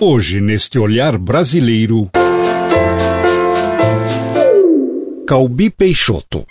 Hoje, 0.00 0.40
neste 0.40 0.76
olhar 0.76 1.16
brasileiro. 1.16 2.10
Calbi 5.24 5.70
Peixoto. 5.70 6.44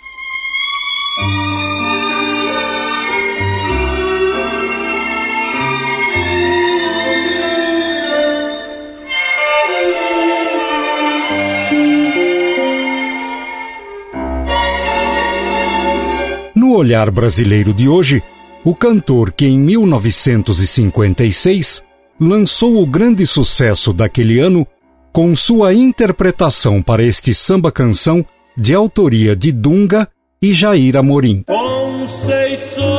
No 16.54 16.74
olhar 16.74 17.10
brasileiro 17.10 17.74
de 17.74 17.86
hoje, 17.86 18.22
o 18.64 18.74
cantor 18.74 19.32
que 19.32 19.44
em 19.44 19.58
1956 19.58 21.84
lançou 22.20 22.80
o 22.82 22.86
grande 22.86 23.26
sucesso 23.26 23.92
daquele 23.92 24.38
ano 24.38 24.66
com 25.12 25.34
sua 25.34 25.72
interpretação 25.72 26.82
para 26.82 27.02
este 27.02 27.32
samba-canção 27.32 28.24
de 28.56 28.74
autoria 28.74 29.36
de 29.36 29.52
Dunga 29.52 30.08
e 30.42 30.52
Jair 30.52 30.96
Amorim. 30.96 31.42
Conceição, 31.42 32.93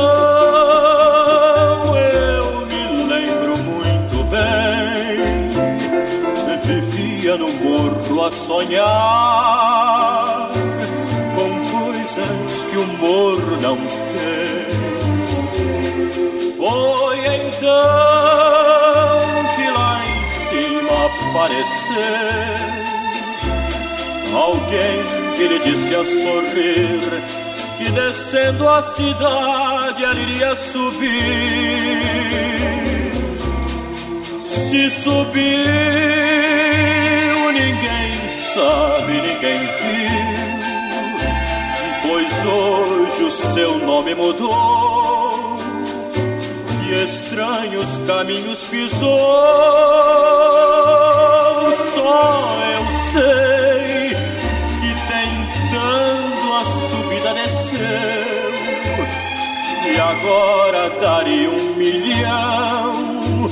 a 25.96 26.04
sorrir 26.04 27.00
que 27.78 27.90
descendo 27.90 28.68
a 28.68 28.82
cidade 28.82 30.04
ela 30.04 30.20
iria 30.20 30.54
subir. 30.56 31.16
Se 34.68 34.90
subiu, 35.02 35.52
ninguém 37.52 38.14
sabe, 38.52 39.12
ninguém 39.22 39.60
viu, 39.60 40.26
pois 42.02 42.32
hoje 42.44 43.22
o 43.22 43.30
seu 43.30 43.78
nome 43.78 44.14
mudou 44.14 45.58
e 46.88 47.04
estranhos 47.04 47.88
caminhos 48.06 48.60
pisou. 48.64 49.06
Só 51.94 52.58
eu 52.74 52.85
agora 60.06 60.90
daria 61.00 61.50
um 61.50 61.74
milhão 61.74 63.50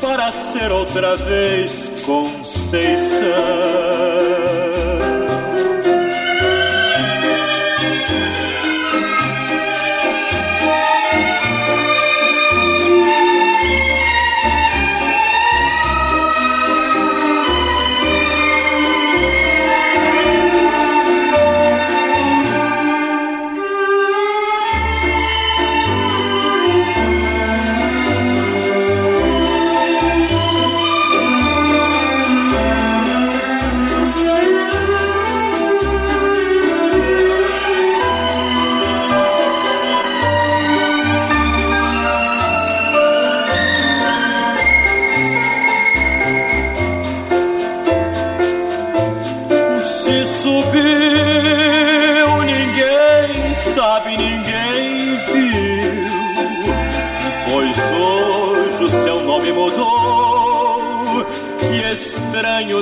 para 0.00 0.30
ser 0.30 0.70
outra 0.70 1.16
vez 1.16 1.90
Conceição. 2.04 3.14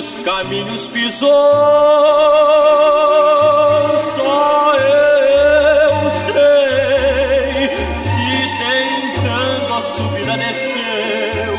Estranhos 0.02 0.14
caminhos 0.24 0.86
pisou. 0.88 1.28
Só 4.16 4.74
eu 4.74 6.10
sei 6.26 7.68
que 7.68 8.40
tentando 8.58 9.74
a 9.74 9.82
subida 9.96 10.36
desceu 10.36 11.54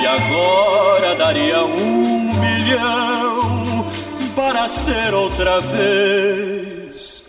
e 0.00 0.06
agora 0.06 1.14
daria 1.14 1.64
um 1.64 2.34
milhão 2.40 3.86
para 4.34 4.68
ser 4.68 5.14
outra 5.14 5.60
vez 5.60 7.22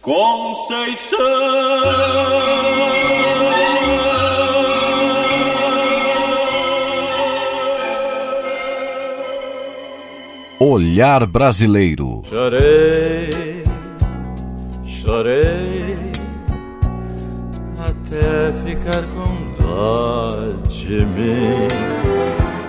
Conceição. 0.00 1.18
Olhar 10.64 11.26
Brasileiro. 11.26 12.22
Chorei, 12.30 13.64
chorei 14.84 15.96
até 17.80 18.52
ficar 18.64 19.02
com 19.08 19.60
dó 19.60 20.52
de 20.68 21.04
mim. 21.04 21.66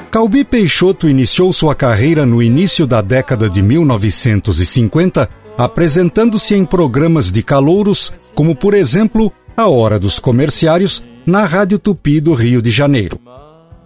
Calbi 0.10 0.44
Peixoto 0.44 1.08
iniciou 1.08 1.54
sua 1.54 1.76
carreira 1.76 2.26
no 2.26 2.42
início 2.42 2.88
da 2.88 3.00
década 3.00 3.48
de 3.48 3.62
1950, 3.62 5.30
apresentando-se 5.56 6.56
em 6.56 6.66
programas 6.66 7.32
de 7.32 7.44
calouros, 7.44 8.12
como 8.34 8.56
por 8.56 8.74
exemplo 8.74 9.32
A 9.56 9.68
Hora 9.68 10.00
dos 10.00 10.18
Comerciários, 10.18 11.04
na 11.28 11.46
Rádio 11.46 11.78
Tupi 11.78 12.20
do 12.20 12.34
Rio 12.34 12.60
de 12.60 12.72
Janeiro. 12.72 13.20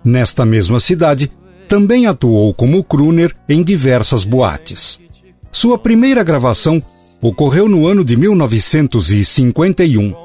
Nesta 0.01 0.45
mesma 0.45 0.80
cidade, 0.80 1.30
também 1.68 2.08
atuou 2.08 2.54
como 2.54 2.84
crooner 2.84 3.36
em 3.48 3.64
diversas 3.64 4.24
boates. 4.24 5.00
Sua 5.52 5.78
primeira 5.78 6.24
gravação 6.24 6.81
ocorreu 7.22 7.68
no 7.68 7.86
ano 7.88 8.06
de 8.06 8.16
1951. 8.16 10.16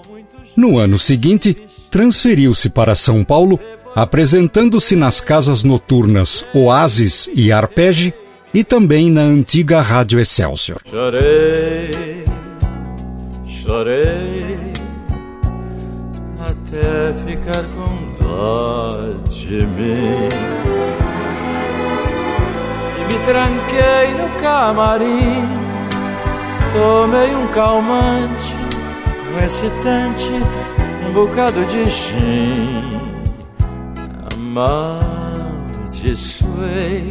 No 0.57 0.79
ano 0.79 0.99
seguinte, 0.99 1.57
transferiu-se 1.91 2.71
para 2.71 2.95
São 2.95 3.25
Paulo 3.25 3.59
apresentando-se 3.95 4.97
nas 4.97 5.21
casas 5.21 5.63
noturnas 5.65 6.47
Oasis 6.55 7.29
e 7.35 7.53
Arpege 7.53 8.15
e 8.55 8.65
também 8.65 9.11
na 9.11 9.23
antiga 9.23 9.81
Rádio 9.81 10.21
Excelsior. 10.21 10.79
Chorei, 10.89 12.25
chorei 13.47 14.57
até 16.41 17.15
ficar 17.27 17.65
com 17.75 18.25
dó 18.25 19.15
de 19.31 19.67
mim. 19.67 21.02
Me 23.13 23.19
tranquei 23.27 24.15
no 24.15 24.31
camarim, 24.41 25.45
tomei 26.73 27.37
um 27.37 27.47
calmante, 27.49 28.55
um 29.31 29.39
excitante, 29.39 30.31
um 31.07 31.13
bocado 31.13 31.63
de 31.67 31.85
gin. 31.91 32.89
Amaldiçoei 34.33 37.11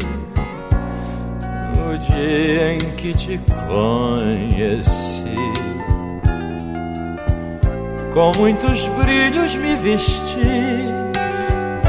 no 1.78 1.96
dia 2.00 2.74
em 2.74 2.80
que 2.80 3.14
te 3.14 3.40
conheci. 3.68 5.36
Com 8.12 8.32
muitos 8.40 8.88
brilhos 8.88 9.56
me 9.56 9.76
vesti, 9.76 10.88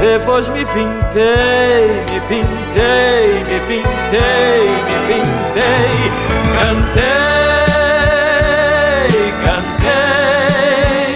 depois 0.03 0.49
me 0.49 0.65
pintei, 0.65 2.03
me 2.11 2.19
pintei, 2.27 3.43
me 3.45 3.59
pintei, 3.67 4.67
me 4.83 4.97
pintei, 5.07 5.95
cantei, 6.59 7.03
cantei. 9.45 11.15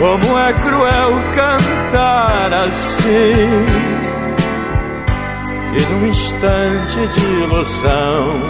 Como 0.00 0.38
é 0.38 0.52
cruel 0.54 1.12
cantar 1.32 2.52
assim 2.52 3.98
e 5.72 5.80
num 5.92 6.06
instante 6.06 7.06
de 7.06 7.26
ilusão 7.42 8.40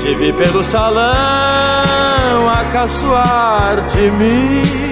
te 0.00 0.14
vi 0.16 0.32
pelo 0.32 0.64
salão 0.64 2.48
a 2.48 2.64
caçoar 2.72 3.80
de 3.92 4.10
mim. 4.10 4.85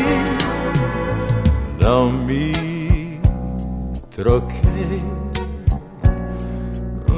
Não 1.85 2.11
me 2.11 3.21
troquei, 4.11 5.05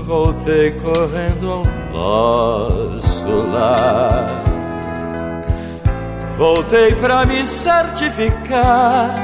voltei 0.05 0.73
correndo 0.73 1.53
ao 1.53 1.63
nosso 1.93 3.47
lar. 3.53 4.43
Voltei 6.37 6.97
pra 6.97 7.25
me 7.25 7.47
certificar 7.47 9.15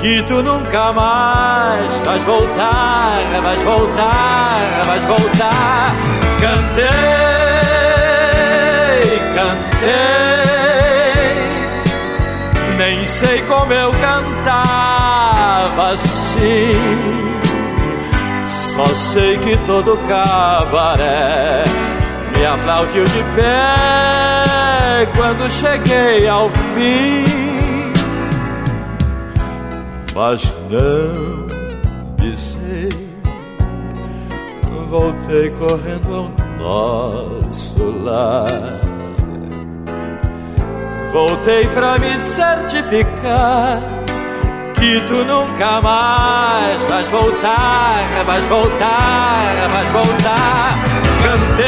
que 0.00 0.24
tu 0.24 0.42
nunca 0.42 0.92
mais 0.92 1.92
vais 2.04 2.22
voltar, 2.24 3.40
vais 3.40 3.62
voltar, 3.62 4.82
vais 4.86 5.04
voltar. 5.04 5.94
Cantei, 6.40 6.88
cantei, 9.36 10.37
sei 13.08 13.42
como 13.42 13.72
eu 13.72 13.90
cantava 13.92 15.92
assim. 15.92 16.74
Só 18.46 18.86
sei 18.86 19.38
que 19.38 19.56
todo 19.66 19.98
cabaré 20.06 21.64
me 22.36 22.46
aplaudiu 22.46 23.04
de 23.04 23.22
pé 23.34 25.08
quando 25.16 25.50
cheguei 25.50 26.28
ao 26.28 26.48
fim 26.50 27.48
mas 30.18 30.52
não 30.68 31.46
pisei. 32.16 32.88
Voltei 34.88 35.48
correndo 35.50 36.16
ao 36.16 36.28
nosso 36.58 37.84
lar. 38.02 38.87
Voltei 41.12 41.66
pra 41.68 41.98
me 41.98 42.18
certificar 42.18 43.80
que 44.74 45.00
tu 45.08 45.24
nunca 45.24 45.80
mais 45.80 46.80
vais 46.82 47.08
voltar, 47.08 48.24
vais 48.26 48.44
voltar, 48.46 49.68
vais 49.70 49.90
voltar. 49.90 50.78
Cantei, 51.22 51.66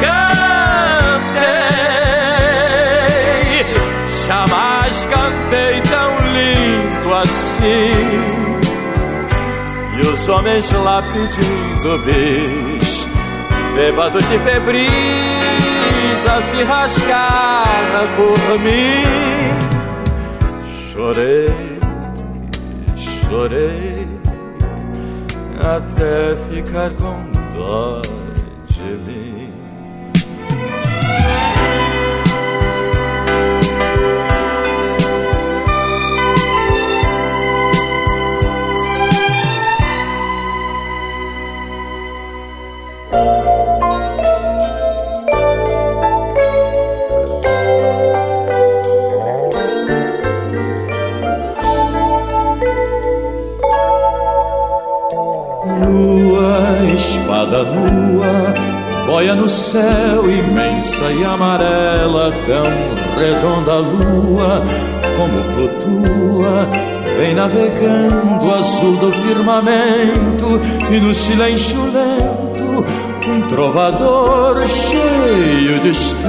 cantei, 0.00 1.38
jamais 4.26 5.04
cantei 5.04 5.48
assim. 7.20 8.18
E 9.96 10.00
os 10.00 10.28
homens 10.28 10.70
lá 10.70 11.02
pedindo 11.02 11.98
bis, 12.04 13.06
bêbados 13.74 14.30
e 14.30 14.38
febris, 14.38 15.67
a 16.26 16.42
se 16.42 16.62
rasgar 16.62 18.08
por 18.16 18.58
mim. 18.60 19.04
Chorei, 20.92 21.78
chorei, 22.96 24.08
até 25.60 26.34
ficar 26.50 26.90
com 26.90 27.30
dó 27.54 28.17
espada 57.58 57.64
nua, 57.64 58.54
boia 59.06 59.34
no 59.34 59.48
céu 59.48 60.30
imensa 60.30 61.10
e 61.12 61.24
amarela, 61.24 62.32
tão 62.46 62.70
redonda 63.18 63.72
a 63.72 63.78
lua, 63.78 64.62
como 65.16 65.42
flutua, 65.44 66.68
vem 67.16 67.34
navegando 67.34 68.54
azul 68.54 68.96
do 68.96 69.10
firmamento 69.12 70.60
e 70.90 71.00
no 71.00 71.14
silêncio 71.14 71.84
lento, 71.86 72.84
um 73.28 73.42
trovador 73.48 74.66
cheio 74.66 75.80
de 75.80 75.90
estrelas. 75.90 76.28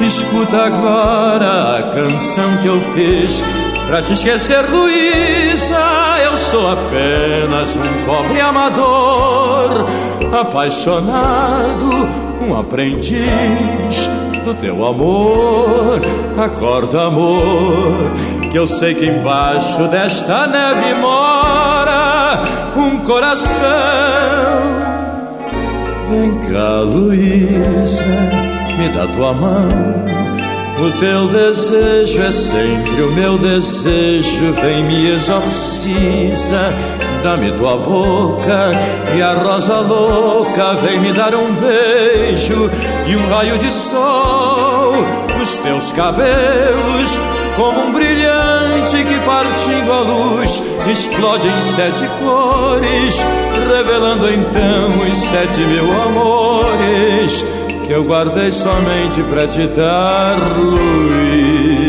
Escuta 0.00 0.66
agora 0.66 1.78
a 1.78 1.82
canção 1.90 2.56
que 2.58 2.66
eu 2.66 2.80
fiz 2.92 3.42
Pra 3.86 4.02
te 4.02 4.14
esquecer, 4.14 4.68
Luísa, 4.68 6.18
eu 6.24 6.36
sou 6.36 6.68
apenas 6.68 7.76
um 7.76 8.04
pobre 8.04 8.40
amador, 8.40 9.86
apaixonado, 10.32 11.88
um 12.42 12.58
aprendiz 12.58 14.10
do 14.44 14.54
teu 14.54 14.84
amor. 14.84 16.00
Acorda, 16.36 17.06
amor, 17.06 18.12
que 18.50 18.58
eu 18.58 18.66
sei 18.66 18.92
que 18.92 19.06
embaixo 19.06 19.86
desta 19.86 20.48
neve 20.48 20.94
mora 20.94 22.42
um 22.76 22.98
coração. 23.04 23.46
Vem 26.10 26.34
cá, 26.40 26.80
Luísa, 26.80 28.04
me 28.76 28.88
dá 28.88 29.06
tua 29.06 29.32
mão 29.32 30.25
o 30.78 30.90
teu 30.98 31.28
desejo 31.28 32.22
é 32.22 32.30
sempre 32.30 33.02
o 33.02 33.10
meu 33.10 33.38
desejo, 33.38 34.52
vem 34.52 34.84
me 34.84 35.10
exorciza, 35.10 36.74
dá-me 37.22 37.50
tua 37.52 37.78
boca. 37.78 38.72
E 39.16 39.22
a 39.22 39.34
rosa 39.34 39.80
louca 39.80 40.74
vem 40.76 41.00
me 41.00 41.12
dar 41.12 41.34
um 41.34 41.54
beijo 41.54 42.70
e 43.06 43.16
um 43.16 43.28
raio 43.30 43.58
de 43.58 43.72
sol 43.72 44.92
nos 45.38 45.56
teus 45.58 45.92
cabelos, 45.92 47.18
como 47.56 47.80
um 47.80 47.92
brilhante 47.92 49.02
que 49.04 49.18
partindo 49.20 49.92
a 49.92 50.00
luz 50.00 50.62
explode 50.90 51.48
em 51.48 51.60
sete 51.62 52.06
cores, 52.18 53.24
revelando 53.66 54.28
então 54.30 54.98
os 55.10 55.18
sete 55.18 55.60
mil 55.62 55.90
amores 56.02 57.44
que 57.86 57.92
eu 57.92 58.02
guardei 58.04 58.50
somente 58.50 59.22
pra 59.22 59.46
te 59.46 59.64
dar, 59.68 60.36
Luísa. 60.58 61.86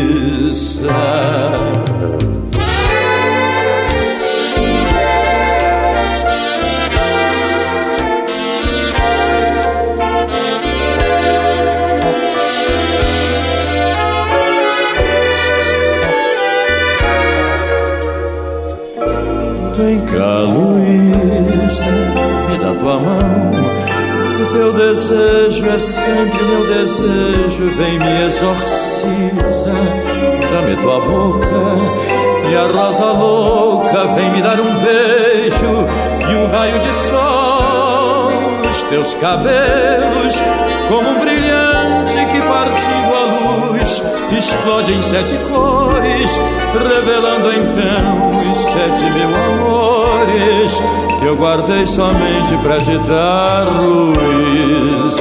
Vem 19.76 20.00
cá, 20.06 20.40
Luísa, 20.42 21.84
me 22.48 22.58
dá 22.58 22.74
tua 22.74 23.00
mão 23.00 23.37
desejo 24.78 25.68
é 25.68 25.78
sempre 25.78 26.44
meu 26.44 26.64
desejo, 26.64 27.66
vem 27.76 27.98
me 27.98 28.26
exorciza, 28.26 29.74
dá-me 30.52 30.76
tua 30.76 31.00
boca. 31.00 31.48
E 32.48 32.54
a 32.54 32.66
rosa 32.68 33.06
louca 33.06 34.06
vem 34.14 34.30
me 34.30 34.40
dar 34.40 34.60
um 34.60 34.78
beijo 34.78 35.88
e 36.30 36.34
um 36.36 36.46
raio 36.48 36.78
de 36.78 36.92
sol 37.10 38.30
nos 38.64 38.82
teus 38.84 39.14
cabelos, 39.16 40.34
como 40.88 41.10
um 41.10 41.18
brilhante 41.18 42.07
explode 44.36 44.92
em 44.92 45.02
sete 45.02 45.34
cores, 45.48 46.30
revelando 46.72 47.52
então 47.52 48.50
os 48.50 48.56
sete 48.56 49.10
mil 49.10 49.34
amores 49.34 50.80
que 51.18 51.24
eu 51.24 51.36
guardei 51.36 51.86
somente 51.86 52.56
pra 52.58 52.78
te 52.78 52.96
dar, 52.98 53.64
Luísa. 53.82 55.18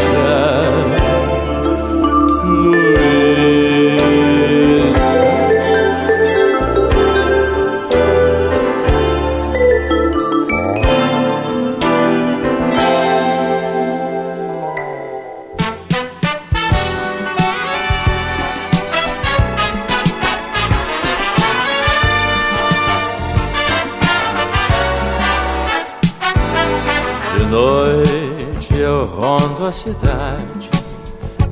A 29.36 29.72
cidade 29.74 30.70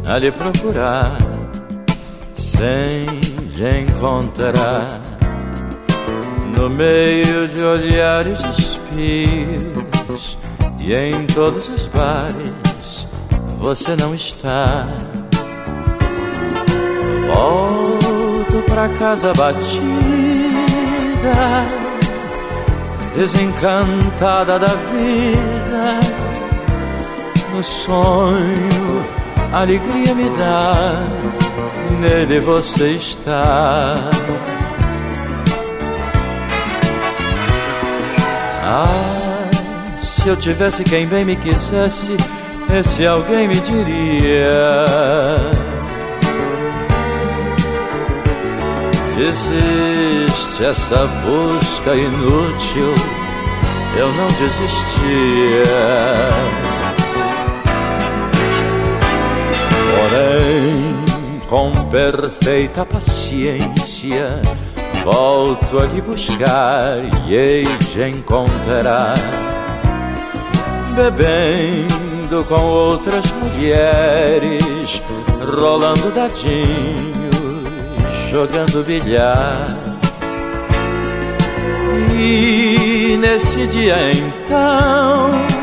a 0.08 0.18
lhe 0.18 0.32
procurar, 0.32 1.18
sem 2.38 3.06
lhe 3.54 3.82
encontrar. 3.82 5.02
No 6.58 6.70
meio 6.70 7.48
de 7.50 7.62
olhares 7.62 8.40
espios 8.58 10.38
e 10.80 10.94
em 10.94 11.28
todos 11.28 11.68
os 11.68 11.86
bares 11.88 13.08
você 13.60 13.94
não 13.98 14.14
está. 14.14 14.88
Volto 17.28 18.64
pra 18.70 18.88
casa 18.90 19.34
batida, 19.34 19.66
desencantada 23.14 24.60
da 24.60 24.68
vida 24.68 26.05
no 27.56 27.64
sonho, 27.64 29.06
alegria 29.54 30.14
me 30.14 30.30
dá, 30.38 31.06
nele 32.02 32.42
você 32.42 32.92
está. 32.92 34.10
Ah, 38.62 39.96
se 39.96 40.28
eu 40.28 40.36
tivesse 40.36 40.84
quem 40.84 41.08
bem 41.08 41.24
me 41.24 41.38
quisesse, 41.38 42.18
esse 42.74 43.06
alguém 43.06 43.48
me 43.48 43.56
diria. 43.56 44.86
Desiste 49.16 50.66
essa 50.66 51.08
busca 51.26 51.96
inútil, 51.96 52.94
eu 53.98 54.12
não 54.14 54.28
desistia. 54.28 55.66
Porém, 60.06 61.42
com 61.48 61.72
perfeita 61.90 62.86
paciência, 62.86 64.40
volto 65.04 65.80
a 65.80 65.86
lhe 65.88 66.00
buscar 66.00 66.98
e 67.28 67.36
hei 67.36 67.66
de 67.92 68.10
encontrar. 68.10 69.16
Bebendo 70.94 72.44
com 72.44 72.62
outras 72.62 73.24
mulheres, 73.32 75.02
rolando 75.40 76.12
dadinhos, 76.12 76.54
jogando 78.30 78.86
bilhar. 78.86 79.76
E 82.16 83.18
nesse 83.18 83.66
dia 83.68 84.12
então 84.12 85.55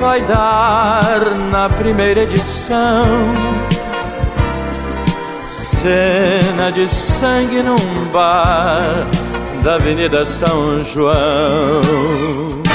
vai 0.00 0.20
dar 0.22 1.20
na 1.50 1.68
primeira 1.68 2.22
edição. 2.22 3.04
Cena 5.48 6.70
de 6.70 6.88
sangue 6.88 7.62
num 7.62 8.04
bar 8.12 9.06
da 9.62 9.74
Avenida 9.74 10.24
São 10.24 10.80
João. 10.80 12.67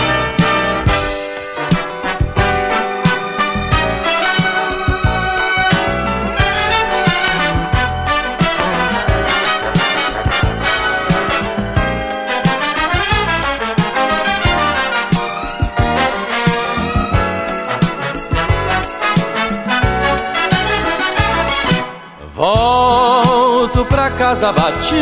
Casa 24.33 24.51
batida, 24.51 24.97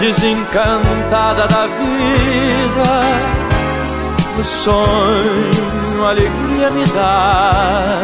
desencantada 0.00 1.46
da 1.46 1.66
vida. 1.66 2.90
O 4.40 4.42
sonho, 4.42 6.06
alegria 6.06 6.70
me 6.70 6.86
dá, 6.86 8.00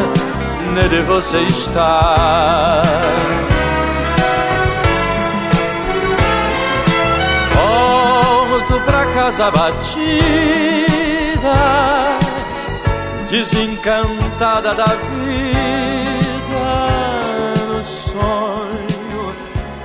nele 0.75 1.01
você 1.05 1.39
está. 1.39 2.83
Volto 7.55 8.81
pra 8.85 9.07
casa 9.15 9.51
batida, 9.51 9.89
desencantada 13.31 14.75
da 14.75 14.85
vida 14.85 15.58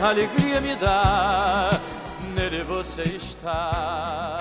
alegria 0.10 0.62
me 0.62 0.76
dá, 0.76 1.80
nele 2.36 2.64
você 2.64 3.04
está. 3.04 4.40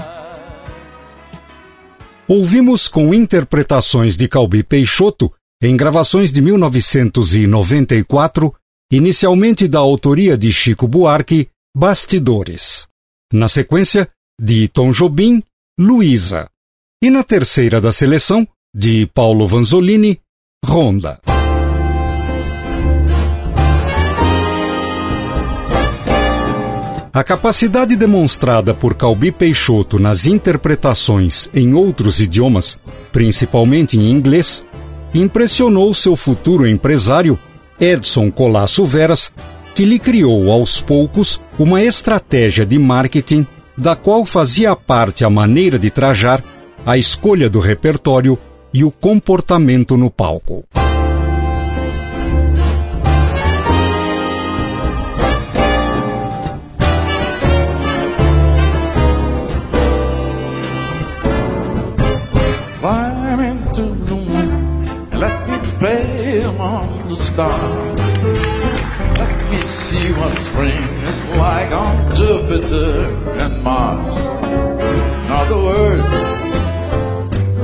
Ouvimos 2.28 2.88
com 2.88 3.12
interpretações 3.12 4.16
de 4.16 4.28
Calbi 4.28 4.62
Peixoto, 4.62 5.32
em 5.62 5.76
gravações 5.76 6.32
de 6.32 6.40
1994, 6.40 8.54
inicialmente 8.90 9.68
da 9.68 9.78
autoria 9.78 10.36
de 10.36 10.50
Chico 10.52 10.88
Buarque, 10.88 11.48
Bastidores. 11.76 12.88
Na 13.32 13.48
sequência, 13.48 14.08
de 14.40 14.66
Tom 14.68 14.90
Jobim, 14.90 15.42
Luísa. 15.78 16.48
E 17.02 17.10
na 17.10 17.22
terceira 17.22 17.80
da 17.80 17.92
seleção, 17.92 18.46
de 18.74 19.06
Paulo 19.06 19.46
Vanzolini, 19.46 20.20
Ronda. 20.64 21.20
A 27.14 27.22
capacidade 27.22 27.94
demonstrada 27.94 28.72
por 28.72 28.94
Calbi 28.94 29.30
Peixoto 29.30 29.98
nas 29.98 30.24
interpretações 30.24 31.50
em 31.52 31.74
outros 31.74 32.20
idiomas, 32.20 32.80
principalmente 33.12 33.98
em 33.98 34.10
inglês, 34.10 34.64
impressionou 35.12 35.92
seu 35.92 36.16
futuro 36.16 36.66
empresário, 36.66 37.38
Edson 37.78 38.30
Colasso 38.30 38.86
Veras, 38.86 39.30
que 39.74 39.84
lhe 39.84 39.98
criou 39.98 40.50
aos 40.50 40.80
poucos 40.80 41.38
uma 41.58 41.82
estratégia 41.82 42.64
de 42.64 42.78
marketing 42.78 43.46
da 43.76 43.94
qual 43.94 44.24
fazia 44.24 44.74
parte 44.74 45.22
a 45.22 45.28
maneira 45.28 45.78
de 45.78 45.90
trajar, 45.90 46.42
a 46.86 46.96
escolha 46.96 47.50
do 47.50 47.60
repertório 47.60 48.38
e 48.72 48.84
o 48.84 48.90
comportamento 48.90 49.98
no 49.98 50.10
palco. 50.10 50.64
Stars. 67.32 67.98
Let 69.20 69.50
me 69.50 69.60
see 69.62 70.12
what 70.12 70.32
spring 70.38 70.82
is 71.10 71.20
like 71.44 71.70
on 71.72 71.94
Jupiter 72.14 72.90
and 73.42 73.62
Mars. 73.62 74.16
In 75.24 75.30
other 75.40 75.60
words, 75.70 76.10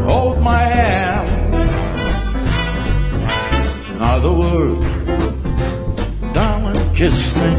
hold 0.09 0.41
my 0.41 0.65
hand. 0.77 1.29
In 3.93 4.01
other 4.01 4.33
words, 4.43 4.87
darling, 6.33 6.95
kiss 6.95 7.19
me. 7.37 7.51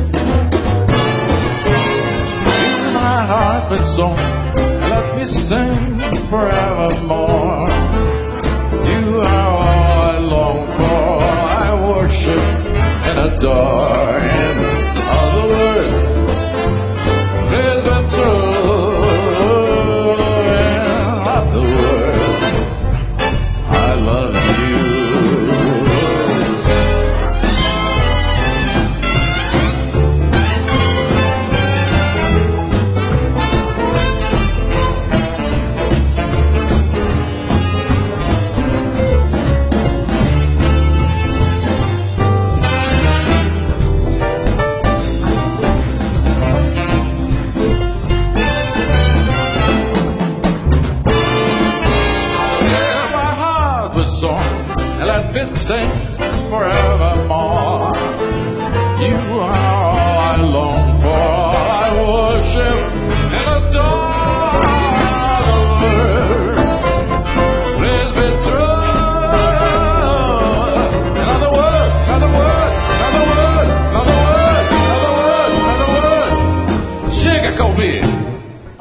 Feel 2.45 2.85
my 3.03 3.17
heart 3.31 3.63
beat 3.69 3.87
song. 3.97 4.17
Let 4.93 5.05
me 5.15 5.25
sing 5.25 5.99
forevermore. 6.31 7.69
You 8.89 9.21
are 9.21 9.58
worship 12.19 12.39
and 13.07 13.33
adore 13.33 14.19
Him. 14.19 14.57
All 15.15 15.31
the 15.39 15.47
world 15.53 15.93
is 17.53 17.83
but. 17.83 18.48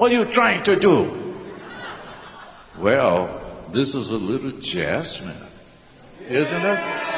What 0.08 0.16
are 0.16 0.24
you 0.24 0.32
trying 0.32 0.62
to 0.62 0.74
do? 0.74 1.36
Well, 2.78 3.28
this 3.72 3.94
is 3.94 4.10
a 4.10 4.16
little 4.16 4.52
jasmine, 4.52 5.36
isn't 6.30 6.64
it? 6.64 7.17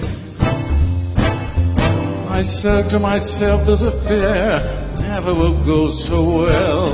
I 2.31 2.43
said 2.43 2.89
to 2.91 2.97
myself, 2.99 3.65
this 3.67 3.81
affair 3.81 4.59
never 4.99 5.33
will 5.33 5.63
go 5.63 5.89
so 5.91 6.23
well. 6.23 6.89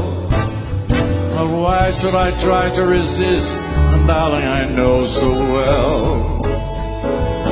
But 0.90 1.48
why 1.62 1.92
should 2.00 2.16
I 2.16 2.32
try 2.42 2.70
to 2.72 2.84
resist? 2.86 3.54
And 3.54 4.08
darling, 4.08 4.44
I 4.44 4.68
know 4.68 5.06
so 5.06 5.32
well. 5.32 6.46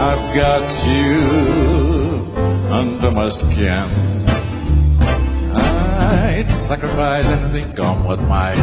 I've 0.08 0.36
got 0.36 0.68
you 0.90 2.26
under 2.74 3.12
my 3.12 3.30
skin. 3.30 3.88
I'd 5.56 6.52
sacrifice 6.52 7.26
anything, 7.28 7.72
come 7.74 8.04
what 8.04 8.20
might, 8.24 8.60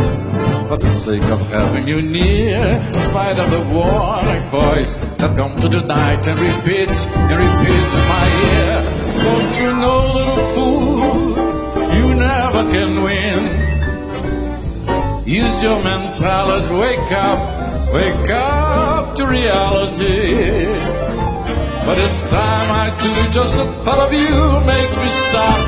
for 0.68 0.76
the 0.76 0.90
sake 0.90 1.24
of 1.24 1.40
having 1.48 1.86
you 1.88 2.02
near. 2.02 2.58
In 2.58 3.02
spite 3.04 3.38
of 3.38 3.50
the 3.50 3.60
warning 3.60 4.44
voice 4.50 4.96
that 5.16 5.36
comes 5.36 5.62
to 5.62 5.68
the 5.68 5.82
night 5.82 6.26
and 6.26 6.38
repeats 6.38 7.06
and 7.06 7.36
repeats 7.38 7.92
in 7.98 8.04
my 8.14 8.26
ear. 8.50 8.71
Don't 9.24 9.54
you 9.60 9.70
know, 9.82 9.98
little 10.18 10.42
fool, 10.54 11.30
you 11.96 12.06
never 12.14 12.62
can 12.74 13.02
win. 13.02 13.40
Use 15.26 15.62
your 15.62 15.82
mentality, 15.82 16.74
wake 16.74 17.12
up, 17.12 17.40
wake 17.94 18.30
up 18.30 19.14
to 19.16 19.26
reality. 19.26 20.66
But 21.86 21.98
it's 21.98 22.20
time 22.30 22.68
I 22.84 22.90
do 23.02 23.12
just 23.32 23.56
the 23.56 23.66
thought 23.84 24.00
of 24.06 24.12
you 24.12 24.60
makes 24.66 24.96
me 24.96 25.08
stop. 25.28 25.60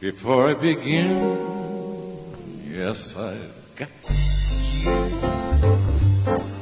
Before 0.00 0.48
I 0.50 0.54
begin, 0.54 1.10
yes, 2.70 3.16
I've 3.16 3.76
got 3.76 3.88
you 4.82 4.90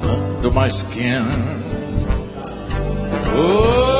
under 0.03 0.51
my 0.51 0.69
skin. 0.69 1.25
Oh. 3.37 3.94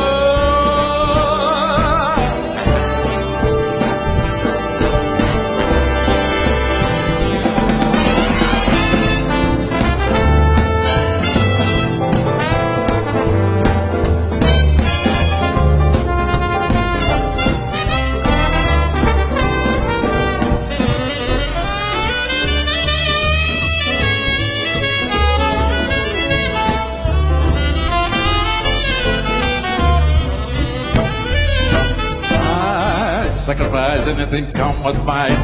Sacrifice 33.45 34.07
anything, 34.07 34.51
come 34.53 34.83
what 34.83 34.97
might, 35.05 35.37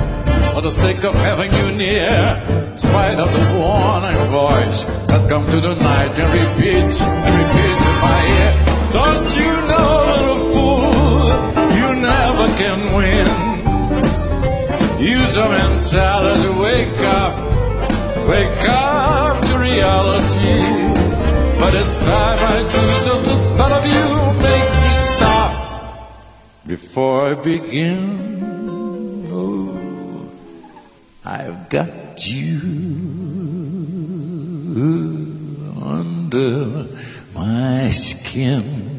for 0.55 0.63
the 0.63 0.71
sake 0.71 1.05
of 1.05 1.15
having 1.17 1.53
you 1.53 1.71
near. 1.73 2.09
In 2.49 2.79
spite 2.79 3.19
of 3.19 3.31
the 3.31 3.45
warning 3.59 4.21
voice 4.31 4.87
that 5.11 5.29
comes 5.29 5.51
to 5.51 5.61
the 5.61 5.75
night 5.75 6.19
and 6.19 6.31
repeats 6.33 6.99
and 7.03 7.33
repeats 7.43 7.83
in 7.91 7.97
my 8.09 8.21
ear. 8.39 8.53
Don't 8.99 9.29
you 9.41 9.53
know, 9.71 9.91
little 10.17 10.43
fool, 10.53 11.29
you 11.77 11.89
never 12.01 12.47
can 12.57 12.79
win. 12.97 13.29
Use 14.99 15.37
your 15.37 15.51
mentality, 15.51 16.49
wake 16.59 17.01
up, 17.21 17.35
wake 18.27 18.65
up 18.67 19.45
to 19.45 19.59
reality. 19.59 20.57
But 21.61 21.75
it's 21.75 21.99
time 21.99 22.39
I 22.41 22.67
choose 22.73 23.07
just 23.07 23.25
the 23.27 23.50
before 26.81 27.31
I 27.31 27.35
begin. 27.35 29.29
Oh, 29.31 30.31
I've 31.25 31.69
got 31.69 32.27
you 32.27 32.61
under 35.83 36.87
my 37.35 37.91
skin. 37.91 38.90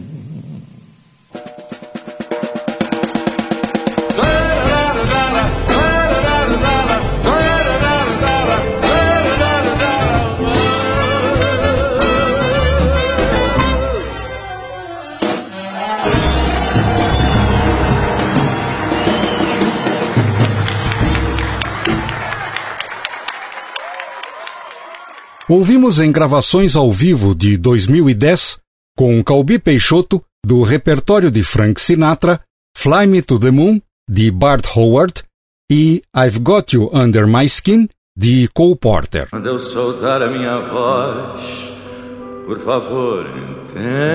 Ouvimos 25.52 26.00
em 26.00 26.10
gravações 26.14 26.78
ao 26.78 26.90
vivo 26.94 27.36
de 27.36 27.58
2010 27.58 28.58
com 28.96 29.22
Calbi 29.22 29.60
Peixoto, 29.60 30.24
do 30.46 30.64
repertório 30.64 31.30
de 31.30 31.44
Frank 31.44 31.82
Sinatra, 31.82 32.40
Fly 32.74 33.06
Me 33.06 33.22
to 33.22 33.38
the 33.38 33.52
Moon, 33.52 33.82
de 34.10 34.32
Bart 34.32 34.66
Howard, 34.74 35.16
e 35.70 36.02
I've 36.16 36.40
Got 36.40 36.74
You 36.74 36.90
Under 36.94 37.28
My 37.28 37.44
Skin, 37.44 37.90
de 38.18 38.48
Cole 38.54 38.78
Porter. 38.78 39.28
Quando 39.30 39.48
eu 39.48 39.60
soltar 39.60 40.22
a 40.22 40.30
minha 40.30 40.58
voz, 40.58 41.74
por 42.46 42.62
favor, 42.62 43.28
entenda. 43.68 44.08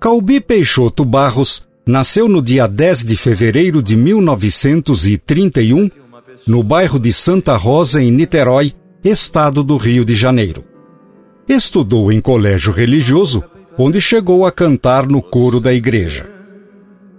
Calbi 0.00 0.40
Peixoto 0.40 1.04
Barros 1.04 1.62
nasceu 1.86 2.28
no 2.28 2.42
dia 2.42 2.66
10 2.66 3.04
de 3.04 3.14
fevereiro 3.14 3.80
de 3.80 3.94
1931, 3.94 5.88
no 6.48 6.64
bairro 6.64 6.98
de 6.98 7.12
Santa 7.12 7.54
Rosa, 7.56 8.02
em 8.02 8.10
Niterói, 8.10 8.74
estado 9.04 9.62
do 9.62 9.76
Rio 9.76 10.04
de 10.04 10.14
Janeiro. 10.14 10.64
Estudou 11.48 12.12
em 12.12 12.20
colégio 12.20 12.72
religioso, 12.72 13.42
onde 13.76 14.00
chegou 14.00 14.44
a 14.44 14.52
cantar 14.52 15.06
no 15.06 15.22
coro 15.22 15.60
da 15.60 15.72
igreja. 15.72 16.28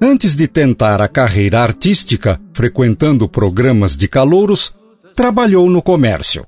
Antes 0.02 0.36
de 0.36 0.48
tentar 0.48 1.02
a 1.02 1.08
carreira 1.08 1.62
artística, 1.62 2.40
frequentando 2.54 3.28
programas 3.28 3.96
de 3.98 4.08
calouros, 4.08 4.76
trabalhou 5.16 5.70
no 5.70 5.82
comércio. 5.82 6.46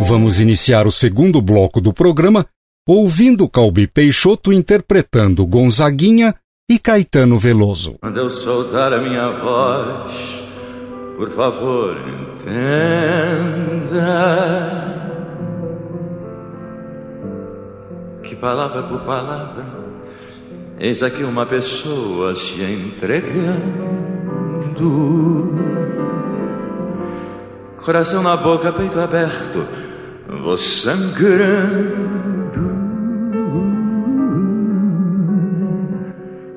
Vamos 0.00 0.40
iniciar 0.40 0.86
o 0.86 0.92
segundo 0.92 1.40
bloco 1.40 1.80
do 1.80 1.92
programa 1.92 2.46
ouvindo 2.86 3.48
Calbi 3.48 3.86
Peixoto 3.86 4.52
interpretando 4.52 5.46
Gonzaguinha 5.46 6.34
e 6.68 6.78
Caetano 6.78 7.38
Veloso. 7.38 7.96
Quando 8.00 8.18
eu 8.18 8.30
soltar 8.30 8.92
a 8.92 8.98
minha 8.98 9.30
voz, 9.30 10.43
por 11.16 11.30
favor, 11.30 11.96
entenda 11.96 12.44
que 18.22 18.34
palavra 18.34 18.82
por 18.82 19.00
palavra, 19.02 19.64
eis 20.78 21.02
aqui 21.02 21.22
uma 21.22 21.46
pessoa 21.46 22.34
se 22.34 22.62
entregando. 22.62 23.94
Coração 27.76 28.22
na 28.22 28.36
boca, 28.36 28.72
peito 28.72 28.98
aberto, 28.98 29.64
vou 30.42 30.56
sangrando. 30.56 32.24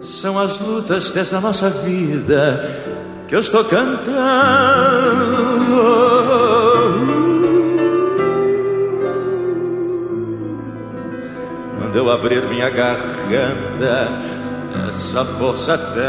São 0.01 0.39
as 0.39 0.59
lutas 0.59 1.11
dessa 1.11 1.39
nossa 1.39 1.69
vida 1.69 2.86
que 3.27 3.35
eu 3.35 3.39
estou 3.39 3.65
cantando. 3.65 4.07
Quando 11.79 11.95
eu 11.95 12.09
abrir 12.09 12.43
minha 12.45 12.69
garganta, 12.69 14.09
essa 14.89 15.25
força 15.25 15.77
tanta. 15.77 16.07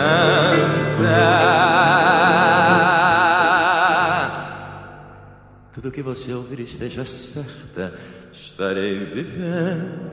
Tudo 5.72 5.90
que 5.90 6.02
você 6.02 6.32
ouvir 6.32 6.60
esteja 6.60 7.04
certa, 7.04 7.94
estarei 8.32 9.04
vivendo. 9.04 10.08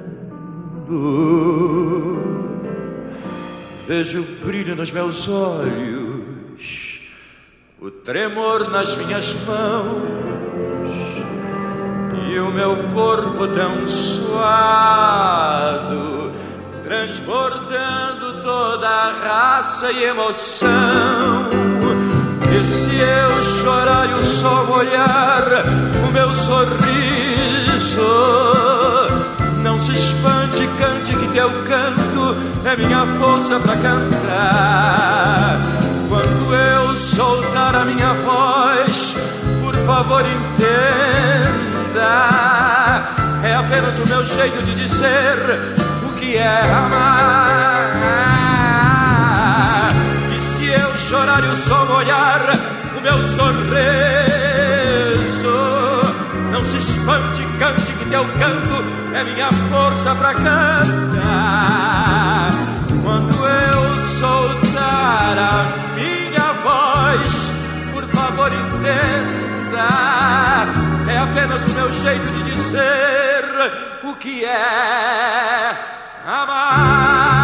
Vejo 3.87 4.21
o 4.21 4.45
brilho 4.45 4.75
nos 4.75 4.91
meus 4.91 5.27
olhos, 5.27 6.04
o 7.81 7.91
tremor 7.91 8.69
nas 8.69 8.95
minhas 8.95 9.35
mãos 9.45 10.01
e 12.29 12.39
o 12.39 12.49
meu 12.51 12.75
corpo 12.93 13.47
tão 13.49 13.85
suado, 13.87 15.11
transbordando 16.83 18.41
toda 18.41 18.87
a 18.87 19.11
raça 19.11 19.91
e 19.91 20.05
emoção. 20.05 21.49
E 22.43 22.59
se 22.63 22.95
eu 22.97 23.43
chorar 23.61 24.09
e 24.09 24.13
o 24.13 24.23
sol 24.23 24.65
molhar 24.67 25.43
o 26.07 26.11
meu 26.13 26.33
sorriso, 26.33 28.07
não 29.61 29.77
se 29.79 29.91
espante, 29.93 30.65
cante 30.79 31.13
que 31.15 31.27
teu 31.33 31.49
canto 31.67 32.35
é 32.63 32.75
minha 32.77 33.05
força 33.19 33.59
para 33.59 33.75
cantar. 33.75 35.59
Soltar 37.15 37.73
a 37.73 37.85
minha 37.85 38.13
voz, 38.25 39.15
por 39.63 39.73
favor 39.85 40.21
entenda. 40.25 40.65
É 43.41 43.55
apenas 43.55 43.97
o 43.99 44.05
meu 44.05 44.25
jeito 44.25 44.61
de 44.63 44.75
dizer 44.75 45.37
o 46.03 46.09
que 46.19 46.35
é 46.35 46.73
amar. 46.73 47.85
E 50.35 50.39
se 50.41 50.65
eu 50.65 50.97
chorar 50.97 51.41
e 51.41 51.47
o 51.47 51.55
sol 51.55 51.85
molhar 51.85 52.41
o 52.97 53.01
meu 53.01 53.23
sorriso, 53.29 53.55
não 56.51 56.65
se 56.65 56.75
espante, 56.75 57.45
cante 57.57 57.93
que 57.93 58.09
teu 58.09 58.25
canto 58.25 58.83
é 59.13 59.23
minha 59.23 59.49
força 59.71 60.13
para 60.15 60.33
cantar. 60.33 60.91
Quando 63.01 63.47
eu 63.47 63.97
soltar 64.19 65.37
a 65.39 65.84
é 71.07 71.17
apenas 71.17 71.65
o 71.65 71.69
meu 71.69 71.91
jeito 71.91 72.31
de 72.31 72.43
dizer 72.43 73.43
o 74.03 74.15
que 74.15 74.45
é 74.45 75.77
amar. 76.25 77.34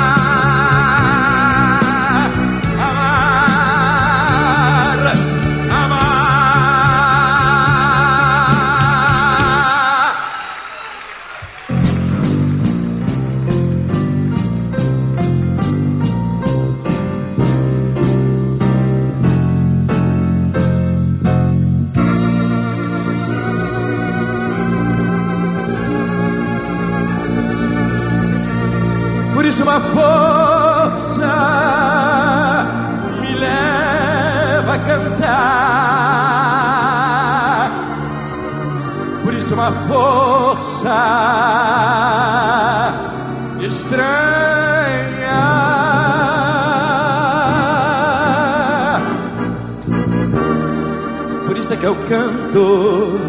Eu 51.91 51.95
canto, 52.07 53.19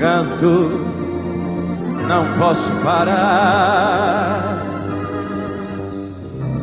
canto 0.00 0.70
não 2.08 2.38
posso 2.38 2.70
parar. 2.82 4.58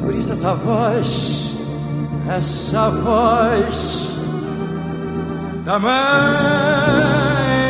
Por 0.01 0.13
isso 0.13 0.33
essa 0.33 0.53
voz, 0.55 1.57
essa 2.27 2.89
voz 2.89 4.19
tamanha. 5.63 6.01
Eu 7.55 7.60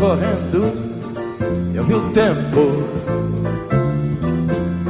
correndo, 0.00 0.64
eu 1.74 1.84
vi 1.84 1.92
o 1.92 2.00
tempo 2.12 2.66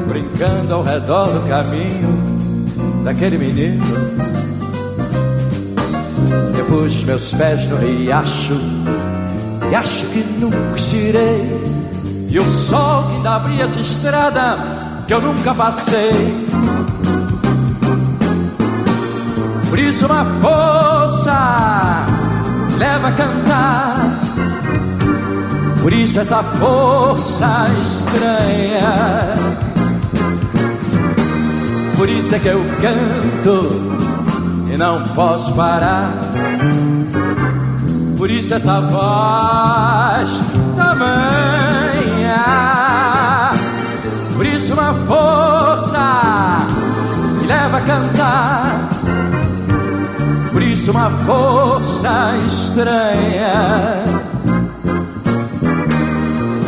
brincando 0.09 0.73
ao 0.73 0.85
redor 0.85 1.27
do 1.27 1.49
caminho 1.49 3.03
daquele 3.03 3.37
menino. 3.37 3.85
Eu 6.57 6.65
pus 6.67 7.03
meus 7.03 7.35
pés 7.35 7.69
no 7.69 7.77
riacho 7.79 8.57
e 9.69 9.75
acho 9.75 10.07
que 10.07 10.21
nunca 10.39 10.77
tirei. 10.77 11.61
E 12.29 12.39
o 12.39 12.45
sol 12.45 13.09
que 13.09 13.17
ainda 13.17 13.35
abria 13.35 13.65
essa 13.65 13.81
estrada 13.81 14.59
que 15.09 15.13
eu 15.13 15.21
nunca 15.21 15.53
passei. 15.53 16.13
Por 19.69 19.77
isso 19.77 20.07
uma 20.07 20.25
força 20.41 22.07
leva 22.79 23.09
a 23.09 23.13
cantar 23.13 24.10
Por 25.83 25.93
isso 25.95 26.21
essa 26.21 26.43
força 26.43 27.69
estranha. 27.83 29.35
Por 31.97 32.09
isso 32.09 32.35
é 32.35 32.39
que 32.39 32.49
eu 32.49 32.63
canto 32.81 33.91
e 34.73 34.77
não 34.77 35.03
posso 35.15 35.55
parar. 35.55 36.13
Por 38.19 38.31
isso 38.31 38.55
essa 38.55 38.81
voz 38.83 40.43
tamanha. 40.77 42.45
Por 44.37 44.45
isso 44.45 44.75
uma 44.75 44.93
força 44.95 46.67
me 47.41 47.47
leva 47.47 47.79
a 47.79 47.81
cantar. 47.81 48.89
Por 50.53 50.63
isso 50.63 50.91
uma 50.91 51.11
força 51.25 52.35
estranha. 52.47 54.20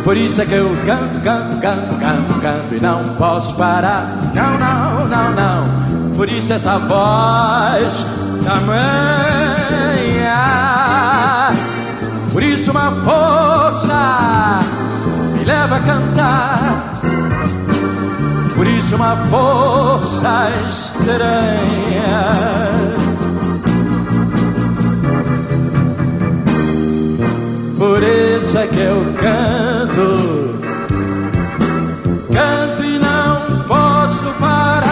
Por 0.03 0.17
isso 0.17 0.41
é 0.41 0.45
que 0.45 0.53
eu 0.53 0.69
canto, 0.85 1.19
canto, 1.21 1.59
canto, 1.61 1.95
canto, 1.97 2.41
canto 2.41 2.75
e 2.75 2.79
não 2.81 3.15
posso 3.15 3.55
parar. 3.55 4.05
Não, 4.35 4.59
não, 4.59 5.07
não, 5.07 5.31
não. 5.31 6.15
Por 6.17 6.27
isso 6.27 6.51
essa 6.51 6.77
voz 6.77 8.05
tamanha. 8.43 9.53
Por 12.33 12.43
isso 12.43 12.71
uma 12.71 12.91
força 12.91 14.59
me 15.37 15.45
leva 15.45 15.77
a 15.77 15.79
cantar. 15.79 16.59
Por 18.55 18.67
isso 18.67 18.95
uma 18.97 19.15
força 19.27 20.49
estranha. 20.67 22.43
Por 27.77 28.01
isso 28.01 28.32
é 28.43 28.67
que 28.67 28.79
eu 28.81 29.03
canto, 29.19 30.59
canto 32.31 32.83
e 32.83 32.99
não 32.99 33.63
posso 33.67 34.25
parar. 34.39 34.83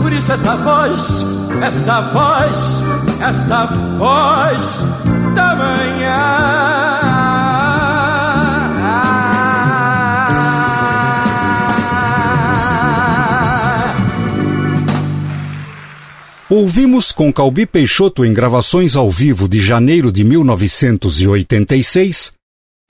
Por 0.00 0.12
isso 0.12 0.32
essa 0.32 0.56
voz, 0.56 1.26
essa 1.60 2.00
voz, 2.12 2.82
essa 3.20 3.66
voz 3.98 4.84
da 5.34 5.56
manhã. 5.56 6.77
Ouvimos 16.60 17.12
com 17.12 17.32
Calbi 17.32 17.66
Peixoto 17.66 18.24
em 18.24 18.32
gravações 18.32 18.96
ao 18.96 19.08
vivo 19.08 19.48
de 19.48 19.60
janeiro 19.60 20.10
de 20.10 20.24
1986, 20.24 22.32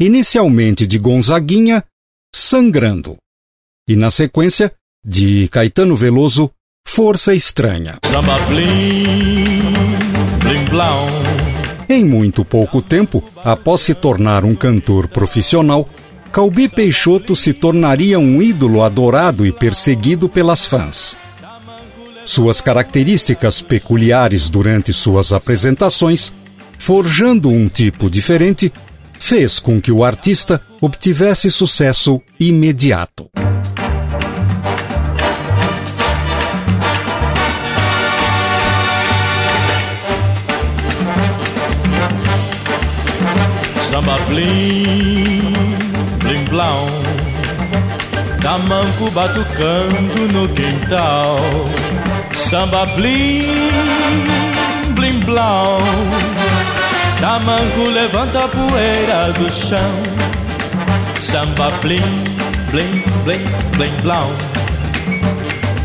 inicialmente 0.00 0.86
de 0.86 0.98
Gonzaguinha, 0.98 1.84
Sangrando. 2.34 3.18
E 3.86 3.94
na 3.94 4.10
sequência, 4.10 4.72
de 5.04 5.48
Caetano 5.48 5.94
Veloso, 5.94 6.50
Força 6.86 7.34
Estranha. 7.34 7.98
Em 11.90 12.06
muito 12.06 12.46
pouco 12.46 12.80
tempo, 12.80 13.22
após 13.44 13.82
se 13.82 13.94
tornar 13.94 14.46
um 14.46 14.54
cantor 14.54 15.08
profissional, 15.08 15.86
Calbi 16.32 16.70
Peixoto 16.70 17.36
se 17.36 17.52
tornaria 17.52 18.18
um 18.18 18.40
ídolo 18.40 18.82
adorado 18.82 19.44
e 19.44 19.52
perseguido 19.52 20.26
pelas 20.26 20.66
fãs. 20.66 21.18
Suas 22.28 22.60
características 22.60 23.62
peculiares 23.62 24.50
durante 24.50 24.92
suas 24.92 25.32
apresentações, 25.32 26.30
forjando 26.78 27.48
um 27.48 27.70
tipo 27.70 28.10
diferente, 28.10 28.70
fez 29.18 29.58
com 29.58 29.80
que 29.80 29.90
o 29.90 30.04
artista 30.04 30.60
obtivesse 30.78 31.50
sucesso 31.50 32.20
imediato. 32.38 33.30
Samba 43.90 44.18
blim, 44.28 45.40
blim 46.22 46.44
blau. 46.50 46.88
Tamanco 48.42 49.10
batucando 49.12 50.28
no 50.30 50.46
quintal. 50.50 51.38
Samba 52.50 52.86
blim, 52.96 53.44
blim 54.96 55.20
blau. 55.26 55.82
Tamanco 57.20 57.84
levanta 57.96 58.44
a 58.44 58.48
poeira 58.48 59.34
do 59.38 59.50
chão. 59.50 59.92
Samba 61.20 61.68
blim, 61.82 62.08
blim, 62.70 63.04
blim, 63.24 63.44
blim 63.76 63.94
blau. 64.02 64.30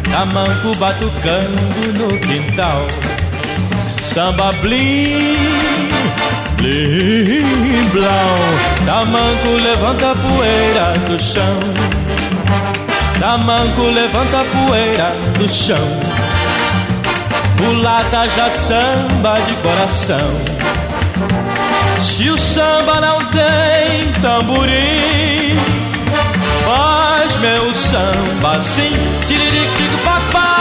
Tamanco 0.10 0.74
batucando 0.80 1.84
no 2.00 2.08
quintal. 2.26 2.82
Samba 4.02 4.54
blim, 4.62 5.36
blim 6.56 7.90
blau. 7.92 8.36
Tamanco 8.86 9.52
levanta 9.68 10.12
a 10.12 10.16
poeira 10.16 10.88
do 11.10 11.20
chão. 11.20 11.60
Tamanco 13.20 13.84
levanta 14.00 14.40
a 14.40 14.46
poeira 14.46 15.10
do 15.38 15.50
chão. 15.50 16.23
Mulata 17.64 18.28
já 18.36 18.50
samba 18.50 19.36
de 19.48 19.54
coração. 19.56 20.32
Se 22.00 22.30
o 22.30 22.38
samba 22.38 23.00
não 23.00 23.20
tem 23.32 24.12
tamborim, 24.22 25.58
faz 26.66 27.38
meu 27.38 27.74
samba 27.74 28.58
assim, 28.58 28.92
tiririque 29.28 29.90
papá. 30.04 30.53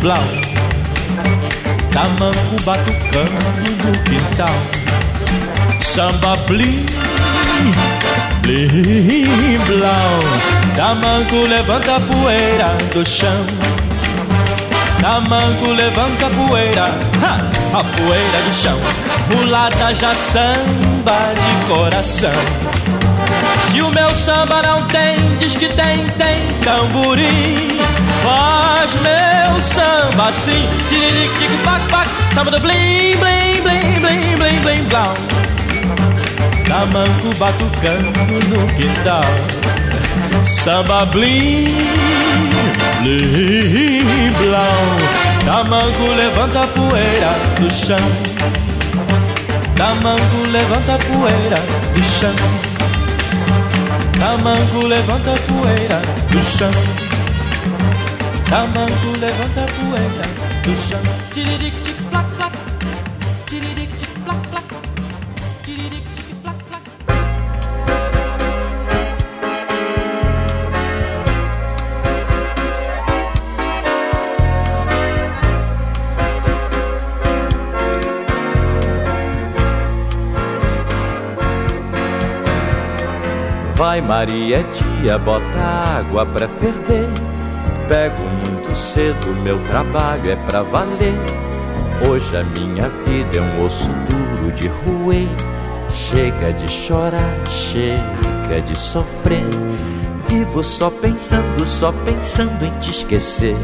Blau. 0.00 0.24
Tamanco 1.92 2.56
batucando 2.64 3.44
no 3.84 3.92
quintal. 4.04 4.54
Samba 5.80 6.36
blim, 6.46 6.86
blim, 8.42 9.58
blau. 9.66 10.20
Tamanco 10.76 11.46
levanta 11.46 11.96
a 11.96 12.00
poeira 12.00 12.76
do 12.92 13.04
chão. 13.04 13.46
Tamanco 15.00 15.72
levanta 15.72 16.26
a 16.26 16.30
poeira, 16.30 16.86
ha, 17.22 17.78
a 17.78 17.84
poeira 17.84 18.42
do 18.46 18.54
chão. 18.54 18.78
Mulata 19.28 19.94
já 19.94 20.14
samba 20.14 21.32
de 21.34 21.72
coração. 21.72 22.40
Se 23.70 23.80
o 23.80 23.90
meu 23.90 24.10
samba 24.14 24.62
não 24.62 24.86
tem, 24.88 25.36
diz 25.38 25.54
que 25.54 25.68
tem, 25.68 26.06
tem 26.18 26.46
tamborim. 26.64 27.79
Faz 28.22 28.94
meu 28.94 29.60
samba 29.60 30.28
assim, 30.28 30.68
tiriric, 30.88 31.38
tic, 31.38 31.50
pac, 31.64 31.80
pac, 31.90 32.08
samba 32.34 32.50
do 32.50 32.60
blim, 32.60 33.16
blim, 33.18 33.62
blim, 33.62 34.00
blim, 34.00 34.38
blim, 34.38 34.62
blim, 34.62 34.88
blau. 34.88 35.14
Tamanco 36.66 37.34
batucando 37.38 38.20
no 38.48 38.66
quintal. 38.76 39.24
Samba 40.42 41.06
blim, 41.06 41.74
blim, 43.02 44.32
blau. 44.38 45.20
Tamanco 45.44 46.06
levanta 46.16 46.62
a 46.62 46.66
poeira 46.66 47.32
do 47.58 47.70
chão. 47.70 47.96
Tamanco 49.74 50.46
levanta 50.52 50.94
a 50.94 50.98
poeira 50.98 51.56
do 51.94 52.02
chão. 52.04 52.36
Tamanco 54.18 54.86
levanta 54.86 55.32
a 55.32 55.38
poeira 55.38 56.02
do 56.30 56.58
chão. 56.58 57.09
Tamanco 58.50 59.12
levanta 59.20 59.60
a 59.60 59.66
poeira 59.66 60.26
do 60.64 60.74
chão. 60.76 61.00
Tiriric, 61.32 61.76
tic, 61.84 61.96
plac, 62.10 62.26
plac. 62.36 62.52
Tiriric, 63.46 63.96
tic, 63.96 64.10
plac, 64.24 64.48
plac. 64.48 64.66
Tiriric, 65.62 66.04
tic, 66.14 66.34
plac, 66.42 66.56
plac. 66.64 66.82
Vai 83.76 84.00
Maria 84.00 84.64
dia, 84.64 85.18
bota 85.18 85.44
água 86.00 86.26
pra 86.26 86.48
ferver. 86.48 87.08
Pego 87.88 88.22
muito 88.22 88.39
cedo, 88.80 89.34
meu 89.42 89.58
trabalho 89.66 90.32
é 90.32 90.36
pra 90.36 90.62
valer. 90.62 91.14
Hoje 92.08 92.36
a 92.36 92.42
minha 92.42 92.88
vida 92.88 93.38
é 93.38 93.42
um 93.42 93.64
osso 93.64 93.90
duro 94.08 94.52
de 94.52 94.68
roer. 94.68 95.28
Chega 95.92 96.52
de 96.52 96.66
chorar, 96.68 97.46
chega 97.48 98.62
de 98.64 98.76
sofrer. 98.76 99.44
Vivo 100.28 100.64
só 100.64 100.90
pensando, 100.90 101.66
só 101.66 101.92
pensando 101.92 102.64
em 102.64 102.70
te 102.78 102.90
esquecer. 102.90 103.56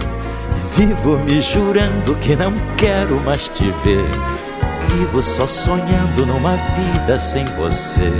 Vivo 0.77 1.19
me 1.19 1.41
jurando 1.41 2.15
que 2.17 2.37
não 2.37 2.53
quero 2.77 3.19
mais 3.21 3.49
te 3.49 3.73
ver. 3.85 4.05
Vivo 4.91 5.23
só 5.23 5.47
sonhando 5.47 6.27
numa 6.27 6.57
vida 6.57 7.19
sem 7.19 7.45
você. 7.45 8.13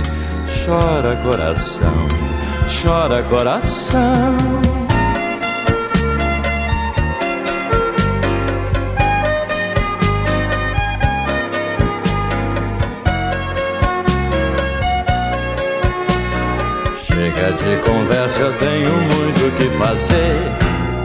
Chora 0.65 1.15
coração, 1.17 2.07
chora 2.81 3.21
coração. 3.23 4.76
Chega 17.47 17.53
de 17.53 17.81
conversa, 17.81 18.41
eu 18.41 18.53
tenho 18.57 18.91
muito 18.91 19.47
o 19.47 19.51
que 19.51 19.69
fazer. 19.77 20.35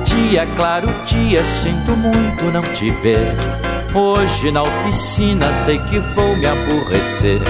Dia 0.04 0.46
claro, 0.56 0.88
dia, 1.04 1.44
sinto 1.44 1.92
muito 1.96 2.50
não 2.50 2.62
te 2.62 2.90
ver. 2.90 3.36
Hoje 3.94 4.50
na 4.50 4.62
oficina 4.62 5.52
sei 5.52 5.78
que 5.78 6.00
vou 6.00 6.36
me 6.36 6.46
aborrecer. 6.46 7.40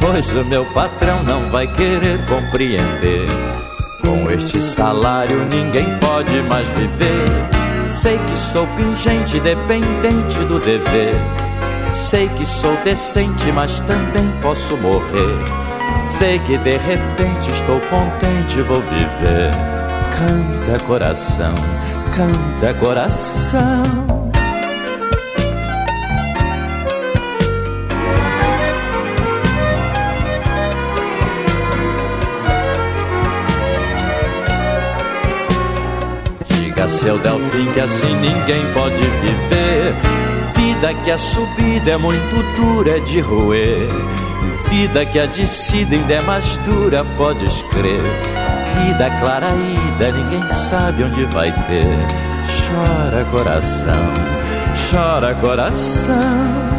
Pois 0.00 0.32
o 0.34 0.44
meu 0.44 0.64
patrão 0.66 1.24
não 1.24 1.50
vai 1.50 1.66
querer 1.66 2.24
compreender. 2.26 3.26
Com 4.02 4.30
este 4.30 4.62
salário 4.62 5.44
ninguém 5.46 5.86
pode 5.98 6.42
mais 6.42 6.68
viver. 6.68 7.24
Sei 7.86 8.18
que 8.18 8.36
sou 8.36 8.66
pingente, 8.76 9.40
dependente 9.40 10.38
do 10.46 10.60
dever. 10.60 11.14
Sei 11.88 12.28
que 12.28 12.46
sou 12.46 12.76
decente, 12.84 13.50
mas 13.50 13.80
também 13.80 14.30
posso 14.40 14.76
morrer. 14.76 15.71
Sei 16.06 16.38
que 16.40 16.58
de 16.58 16.76
repente 16.76 17.50
estou 17.52 17.80
contente, 17.80 18.60
vou 18.62 18.80
viver. 18.82 19.50
Canta 20.16 20.84
coração, 20.84 21.54
canta 22.14 22.74
coração. 22.74 24.30
Diga 36.48 36.88
seu 36.88 37.18
Delfim 37.18 37.72
que 37.72 37.80
assim 37.80 38.14
ninguém 38.16 38.72
pode 38.74 39.02
viver. 39.02 39.94
Vida 40.54 40.94
que 41.02 41.10
a 41.10 41.18
subida 41.18 41.92
é 41.92 41.96
muito 41.96 42.56
dura 42.56 43.00
de 43.00 43.20
roer 43.20 43.88
vida 44.72 45.04
que 45.04 45.18
a 45.18 45.26
descida 45.26 45.94
ainda 45.94 46.14
é 46.14 46.20
mais 46.22 46.56
dura, 46.64 47.04
podes 47.18 47.62
crer. 47.64 48.00
Vida 48.74 49.10
clara 49.20 49.50
ida, 49.54 50.10
ninguém 50.12 50.48
sabe 50.48 51.04
onde 51.04 51.26
vai 51.26 51.52
ter. 51.66 51.86
Chora 52.70 53.22
coração, 53.26 54.14
chora 54.90 55.34
coração. 55.34 56.71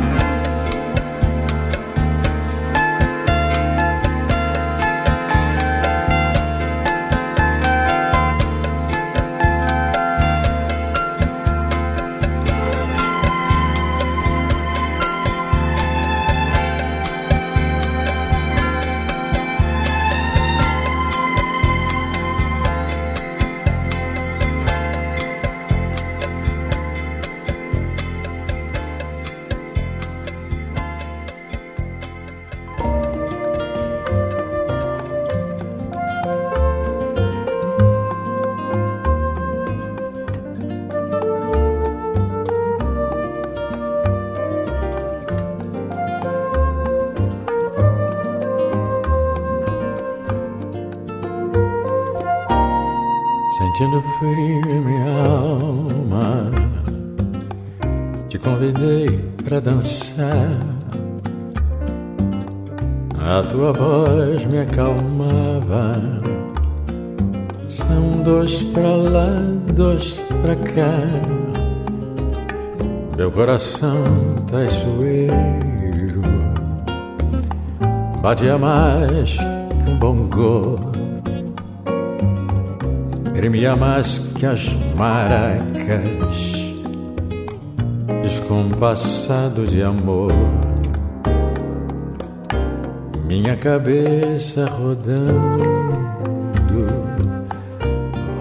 Voz 63.74 64.46
me 64.46 64.60
acalmava. 64.60 65.94
São 67.68 68.24
dois 68.24 68.62
pra 68.62 68.96
lá, 68.96 69.36
dois 69.74 70.20
pra 70.42 70.56
cá. 70.56 70.94
Meu 73.18 73.32
coração 73.32 74.04
traiçoeiro 74.48 75.34
batia 78.22 78.58
mais 78.58 79.38
que 79.38 79.92
um 79.92 79.98
bongô 79.98 80.94
tremia 83.44 83.76
mais 83.76 84.20
que 84.38 84.46
as 84.46 84.74
maracas, 84.98 86.72
descompassado 88.22 89.68
de 89.68 89.84
amor. 89.84 90.32
Minha 93.44 93.58
cabeça 93.58 94.66
rodando, 94.66 95.64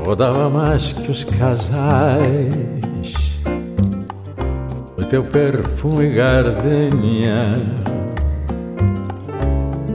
rodava 0.06 0.48
mais 0.48 0.92
que 0.92 1.10
os 1.10 1.24
casais. 1.24 3.42
O 4.96 5.04
teu 5.04 5.24
perfume 5.24 6.10
gardenia. 6.10 7.54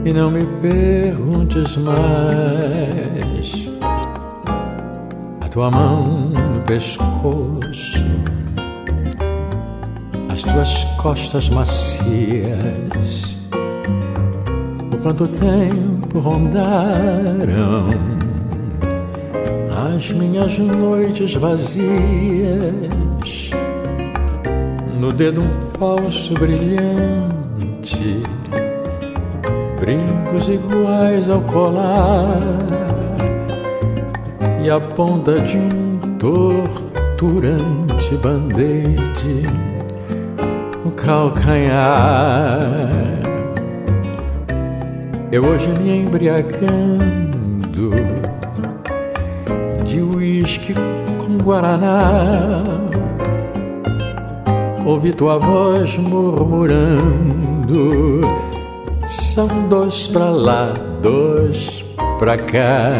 E 0.04 0.12
não 0.12 0.30
me 0.30 0.44
perguntes 0.60 1.78
mais 1.78 2.78
tua 5.58 5.70
mão 5.70 6.04
no 6.04 6.62
pescoço, 6.64 8.04
as 10.28 10.42
tuas 10.42 10.84
costas 10.98 11.48
macias. 11.48 13.37
Por 14.98 15.14
quanto 15.14 15.28
tempo 15.28 16.18
rondaram 16.18 17.88
as 19.94 20.10
minhas 20.10 20.58
noites 20.58 21.34
vazias, 21.34 21.78
no 24.98 25.12
dedo 25.12 25.42
um 25.42 25.52
falso 25.78 26.34
brilhante, 26.34 28.22
brincos 29.78 30.48
iguais 30.48 31.30
ao 31.30 31.42
colar 31.42 32.40
e 34.60 34.68
a 34.68 34.80
ponta 34.80 35.38
de 35.40 35.58
um 35.58 36.00
torturante 36.18 38.16
band-aid 38.16 39.46
no 40.84 40.90
calcanhar. 40.90 41.78
Eu 45.30 45.44
hoje 45.44 45.68
me 45.68 45.90
embriagando 45.90 47.90
de 49.84 50.00
uísque 50.00 50.72
com 51.18 51.36
guaraná. 51.36 52.62
Ouvi 54.86 55.12
tua 55.12 55.38
voz 55.38 55.98
murmurando: 55.98 58.22
são 59.06 59.68
dois 59.68 60.06
pra 60.06 60.30
lá, 60.30 60.72
dois 61.02 61.84
pra 62.18 62.38
cá. 62.38 62.94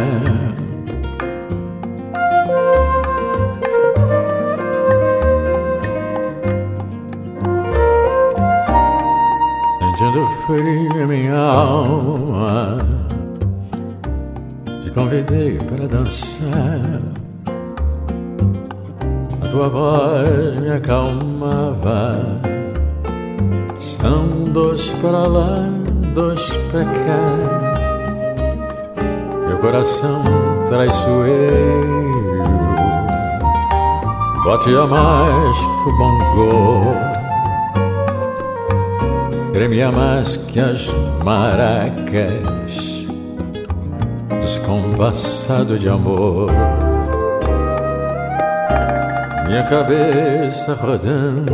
Em 10.56 11.06
minha 11.06 11.36
alma. 11.36 12.78
Te 14.82 14.90
convidei 14.90 15.58
para 15.58 15.86
dançar. 15.86 17.00
A 19.42 19.48
tua 19.48 19.68
voz 19.68 20.60
me 20.60 20.70
acalmava. 20.70 22.40
São 23.76 24.28
dois 24.52 24.88
para 25.02 25.26
lá, 25.26 25.68
dois 26.14 26.50
para 26.70 26.84
cá. 26.84 27.18
Meu 29.46 29.58
coração 29.58 30.22
traiçoeiro 30.68 31.98
batia 34.48 34.86
mais 34.86 35.58
que 35.58 35.88
o 35.88 35.96
bongo, 35.98 37.17
tremia 39.58 39.90
mais 39.90 40.36
que 40.36 40.60
as 40.60 40.86
maracas, 41.24 43.04
descompassado 44.40 45.76
de 45.76 45.88
amor. 45.88 46.52
Minha 49.48 49.64
cabeça 49.64 50.74
rodando 50.74 51.48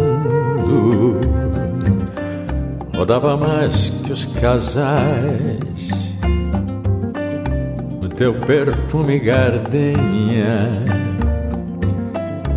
rodava 2.94 3.38
mais 3.38 3.88
que 3.88 4.12
os 4.12 4.26
casais. 4.26 5.88
O 8.02 8.08
teu 8.14 8.34
perfume 8.34 9.18
gardenia. 9.18 10.68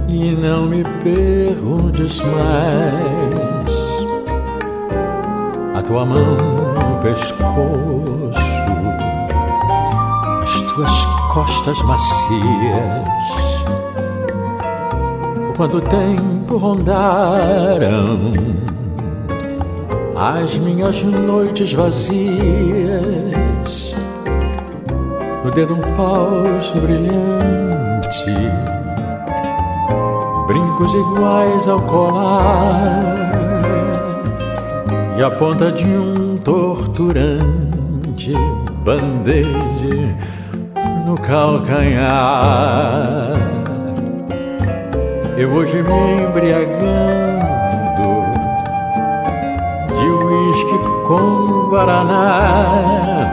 E 0.10 0.36
não 0.36 0.66
me 0.66 0.84
perguntes 0.84 2.20
mais. 2.20 3.37
Tua 5.88 6.06
mão 6.06 6.36
no 6.36 6.98
pescoço, 7.02 7.42
as 10.44 10.62
tuas 10.74 11.06
costas 11.34 11.82
macias. 11.84 13.08
Quanto 15.56 15.80
tempo 15.82 16.58
rondaram. 16.58 18.34
As 20.18 20.58
minhas 20.58 21.02
noites 21.04 21.72
vazias, 21.74 22.18
no 25.46 25.52
dedo 25.52 25.76
um 25.76 25.84
falso 25.96 26.82
brilhante, 26.82 28.26
brincos 30.48 30.94
iguais 30.94 31.68
ao 31.68 31.80
colar, 31.84 33.27
e 35.18 35.24
a 35.24 35.32
ponta 35.32 35.72
de 35.72 35.86
um 35.86 36.38
torturante 36.38 38.34
band-aid 38.84 40.16
no 41.06 41.16
calcanhar. 41.20 42.18
Eu 45.38 45.52
hoje 45.54 45.82
me 45.82 46.24
embriagando 46.24 47.18
com 51.08 51.70
Guaraná. 51.70 53.32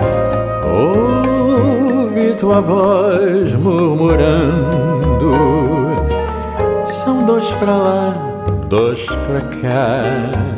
Ouvi 0.64 2.34
tua 2.36 2.60
voz 2.60 3.52
murmurando. 3.56 5.34
São 6.84 7.24
dois 7.26 7.50
pra 7.52 7.76
lá, 7.76 8.12
dois 8.68 9.06
pra 9.06 9.40
cá. 9.40 10.53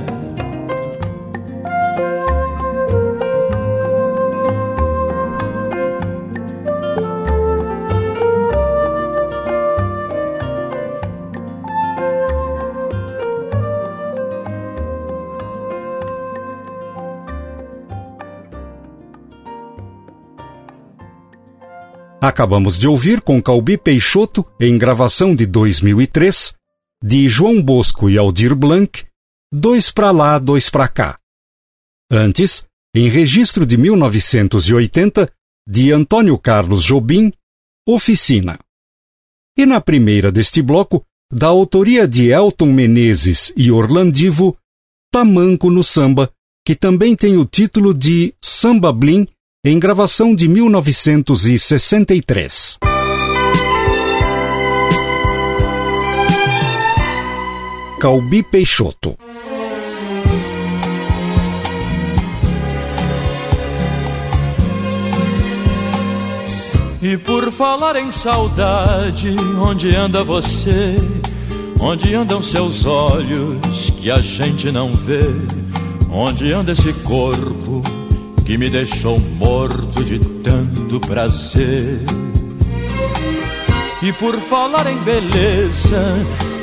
Acabamos 22.37 22.79
de 22.79 22.87
ouvir 22.87 23.23
com 23.23 23.41
Calbi 23.41 23.79
Peixoto, 23.79 24.45
em 24.61 24.77
gravação 24.77 25.35
de 25.35 25.47
2003, 25.47 26.53
de 27.03 27.27
João 27.31 27.63
Bosco 27.63 28.11
e 28.11 28.19
Aldir 28.19 28.55
Blanc, 28.55 29.07
Dois 29.51 29.91
pra 29.91 30.11
lá, 30.11 30.39
dois 30.39 30.69
pra 30.69 30.87
cá. 30.87 31.19
Antes, 32.13 32.67
em 32.95 33.09
registro 33.09 33.65
de 33.65 33.79
1980, 33.79 35.33
de 35.67 35.91
Antônio 35.91 36.37
Carlos 36.37 36.83
Jobim, 36.83 37.33
Oficina. 37.89 38.59
E 39.57 39.65
na 39.65 39.81
primeira 39.81 40.31
deste 40.31 40.61
bloco, 40.61 41.03
da 41.33 41.47
autoria 41.47 42.07
de 42.07 42.29
Elton 42.29 42.71
Menezes 42.71 43.51
e 43.57 43.71
Orlandivo, 43.73 44.55
Tamanco 45.11 45.71
no 45.71 45.83
Samba, 45.83 46.31
que 46.67 46.75
também 46.75 47.17
tem 47.17 47.39
o 47.39 47.47
título 47.47 47.95
de 47.95 48.35
Samba 48.43 48.93
Blim 48.93 49.27
em 49.69 49.81
gravação 49.81 50.33
de 50.35 50.49
1963. 50.49 52.79
Calbi 57.99 58.43
Peixoto 58.45 59.17
E 67.03 67.17
por 67.19 67.51
falar 67.51 67.97
em 67.97 68.11
saudade, 68.11 69.35
onde 69.59 69.97
anda 69.97 70.23
você? 70.23 70.95
Onde 71.81 72.15
andam 72.15 72.41
seus 72.41 72.87
olhos 72.87 73.91
que 73.99 74.09
a 74.11 74.21
gente 74.21 74.71
não 74.71 74.95
vê? 74.95 75.25
Onde 76.11 76.53
anda 76.53 76.73
esse 76.73 76.93
corpo 77.05 77.83
que 78.47 78.57
me 78.57 78.71
deixou 78.71 79.19
morto 79.19 80.05
de 80.05 80.21
tanto 80.21 81.01
prazer. 81.01 81.99
E 84.01 84.13
por 84.13 84.37
falar 84.37 84.87
em 84.87 84.97
beleza, 84.99 86.01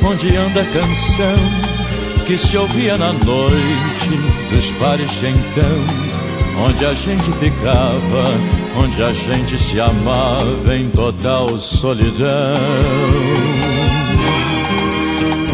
onde 0.01 0.33
anda 0.33 0.61
a 0.61 0.65
canção 0.65 2.23
que 2.25 2.37
se 2.37 2.55
ouvia 2.55 2.97
na 2.97 3.11
noite 3.11 4.09
dos 4.49 4.71
bares 4.79 5.11
então, 5.23 6.65
onde 6.65 6.85
a 6.85 6.93
gente 6.93 7.29
ficava, 7.33 8.31
onde 8.81 9.03
a 9.03 9.11
gente 9.11 9.57
se 9.57 9.77
amava 9.81 10.73
em 10.73 10.89
total 10.89 11.49
solidão. 11.59 12.57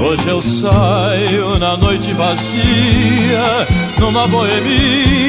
Hoje 0.07 0.27
eu 0.27 0.41
saio 0.43 1.57
na 1.57 1.75
noite 1.75 2.13
vazia, 2.13 3.67
numa 3.99 4.27
boemia 4.27 5.28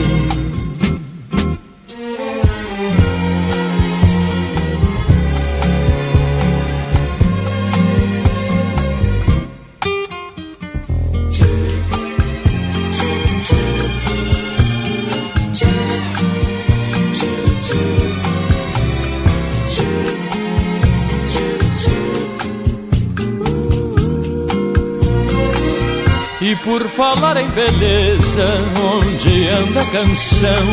Por 26.71 26.87
falar 26.87 27.35
em 27.35 27.49
beleza, 27.49 28.47
onde 28.95 29.49
anda 29.49 29.81
a 29.81 29.85
canção 29.87 30.65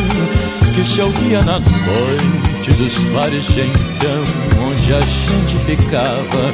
que 0.73 0.87
se 0.87 1.01
ouvia 1.01 1.41
na 1.41 1.59
noite 1.59 2.71
dos 2.77 2.97
bares 3.13 3.43
de 3.47 3.59
então, 3.59 4.23
onde 4.65 4.93
a 4.93 5.01
gente 5.01 5.55
ficava, 5.65 6.53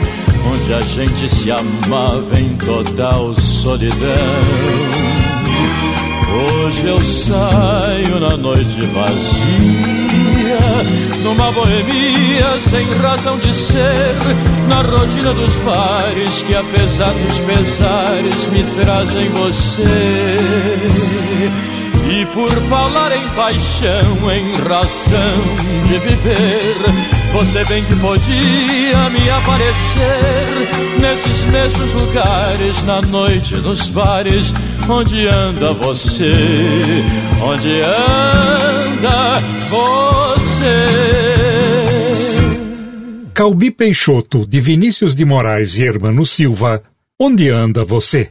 onde 0.52 0.74
a 0.74 0.82
gente 0.82 1.30
se 1.30 1.52
amava 1.52 2.40
em 2.40 2.58
total 2.58 3.36
solidão. 3.36 4.00
Hoje 6.66 6.88
eu 6.88 7.00
saio 7.00 8.20
na 8.20 8.36
noite 8.36 8.82
vazia, 8.82 10.05
numa 11.22 11.52
boemia 11.52 12.60
sem 12.60 12.86
razão 13.00 13.38
de 13.38 13.54
ser, 13.54 14.16
na 14.68 14.82
rotina 14.82 15.34
dos 15.34 15.54
bares 15.56 16.44
que 16.46 16.56
apesar 16.56 17.14
dos 17.14 17.40
pesares 17.40 18.48
me 18.48 18.64
trazem 18.84 19.30
você. 19.30 20.76
E 22.08 22.26
por 22.28 22.52
falar 22.70 23.12
em 23.18 23.28
paixão, 23.30 24.32
em 24.32 24.54
razão 24.70 25.88
de 25.88 25.98
viver, 25.98 26.76
você 27.34 27.66
bem 27.66 27.84
que 27.84 27.96
podia 27.96 29.10
me 29.10 29.30
aparecer 29.32 31.00
nesses 31.00 31.44
mesmos 31.46 31.94
lugares, 31.94 32.84
na 32.84 33.02
noite, 33.02 33.56
nos 33.56 33.90
bares, 33.90 34.54
onde 34.88 35.28
anda 35.28 35.74
você, 35.74 36.32
onde 37.42 37.82
anda 37.82 39.42
você. 39.70 40.25
Calbi 43.36 43.70
Peixoto, 43.70 44.48
de 44.48 44.62
Vinícius 44.62 45.14
de 45.14 45.26
Moraes 45.26 45.78
e 45.78 45.84
Hermano 45.84 46.26
Silva, 46.26 46.82
onde 47.20 47.50
anda 47.50 47.84
você? 47.84 48.30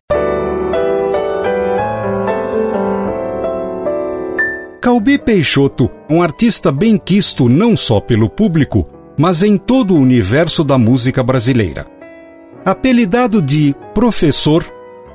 Calbi 4.81 5.19
Peixoto, 5.19 5.91
um 6.09 6.23
artista 6.23 6.73
bem 6.73 6.97
quisto 6.97 7.51
não 7.51 7.77
só 7.77 8.01
pelo 8.01 8.31
público, 8.31 8.89
mas 9.15 9.43
em 9.43 9.59
todo 9.59 9.93
o 9.93 10.01
universo 10.01 10.65
da 10.65 10.79
música 10.79 11.23
brasileira. 11.23 11.87
Apelidado 12.65 13.43
de 13.43 13.77
professor, 13.93 14.65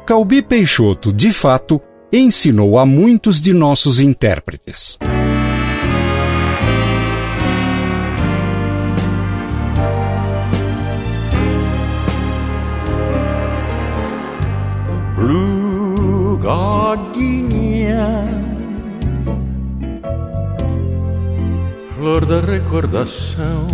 Calbi 0.06 0.44
Peixoto, 0.44 1.12
de 1.12 1.34
fato, 1.34 1.82
ensinou 2.14 2.78
a 2.78 2.86
muitos 2.86 3.42
de 3.42 3.54
nossos 3.54 4.00
intérpretes. 4.00 5.00
Gardenia 16.50 18.26
flor 21.93 22.26
da 22.26 22.41
recordação. 22.41 23.68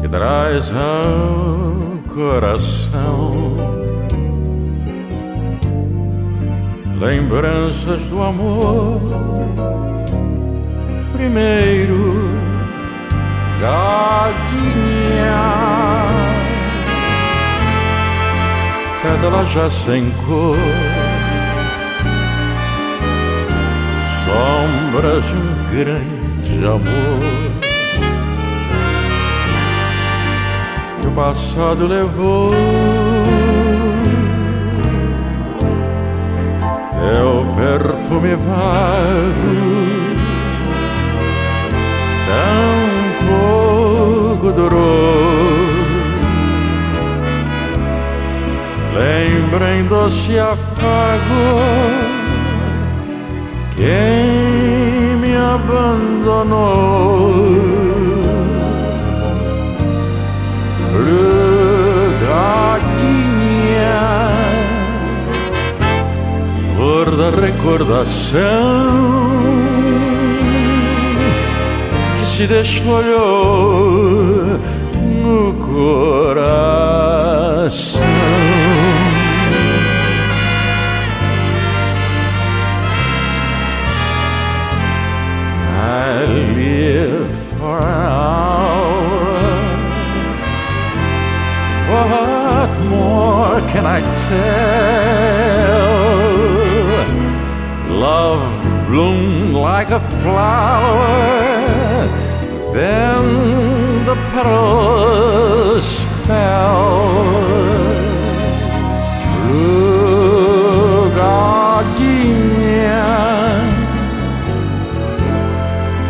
Que 0.00 0.08
traz 0.08 0.72
ao 0.72 1.76
coração 2.12 3.30
lembranças 6.98 8.02
do 8.06 8.20
amor. 8.24 9.00
Primeiro 11.12 12.32
gaguinha 13.60 15.12
pétala 19.02 19.44
já 19.46 19.68
sem 19.68 20.10
cor 20.24 20.56
sombras 24.24 25.24
de 25.24 25.34
um 25.36 25.66
grande 25.70 26.64
amor 26.64 27.52
que 31.00 31.06
o 31.08 31.10
passado 31.10 31.86
levou. 31.86 32.52
Teu 36.90 37.46
perfume 37.56 38.36
vago, 38.36 39.52
tão 42.28 42.78
pouco 43.26 44.52
durou. 44.52 45.21
Lembra 48.94 49.74
em 49.76 49.84
doce 49.86 50.38
afago 50.38 51.22
quem 53.76 55.16
me 55.16 55.34
abandonou. 55.34 56.92
Gatinha, 62.32 64.00
flor 66.76 67.16
da 67.16 67.30
recordação 67.30 68.40
que 72.18 72.26
se 72.26 72.46
desfolhou 72.46 73.20
no 75.22 75.54
coração. 75.54 77.11
Live 86.24 87.34
for 87.58 87.78
an 87.78 87.84
hour. 87.84 88.82
What 91.92 92.70
more 92.90 93.60
can 93.70 93.84
I 93.86 94.00
tell? 94.26 94.72
Love 97.96 98.44
bloomed 98.88 99.54
like 99.54 99.90
a 99.90 100.00
flower, 100.00 100.98
then 102.74 104.04
the 104.04 104.16
petals 104.32 106.11
fell. 106.26 107.52
Blue 109.46 111.10
gardenia 111.16 112.62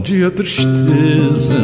Dia 0.00 0.30
tristeza, 0.30 1.56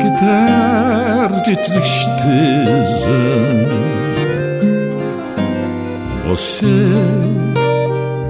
que 0.00 0.10
tarde 0.20 1.56
tristeza. 1.56 3.10
Você 6.26 6.66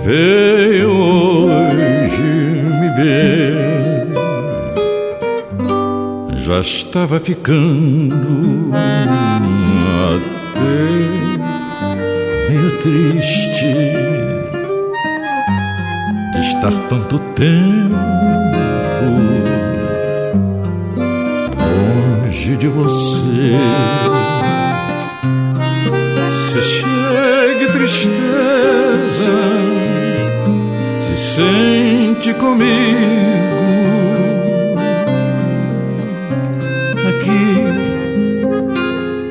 veio 0.05 0.91
hoje 0.91 2.23
me 2.23 2.89
ver, 2.97 4.07
já 6.39 6.61
estava 6.61 7.19
ficando 7.19 8.71
até 10.55 10.71
meio 12.53 12.71
triste 12.79 14.16
estar 16.57 16.73
tanto 16.89 17.19
tempo 17.19 17.95
longe 21.59 22.57
de 22.57 22.69
você. 22.69 23.53
Se 26.33 26.61
chega 26.63 27.73
tristeza, 27.73 28.13
se 31.03 31.17
sente 31.17 32.33
comigo 32.35 32.77
aqui 37.09 37.45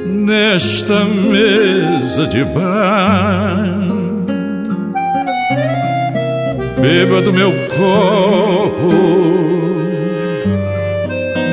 nesta 0.08 1.06
mesa 1.06 2.28
de 2.28 2.44
bar 2.46 3.75
beba 6.86 7.20
do 7.20 7.34
meu 7.34 7.52
copo, 7.76 8.94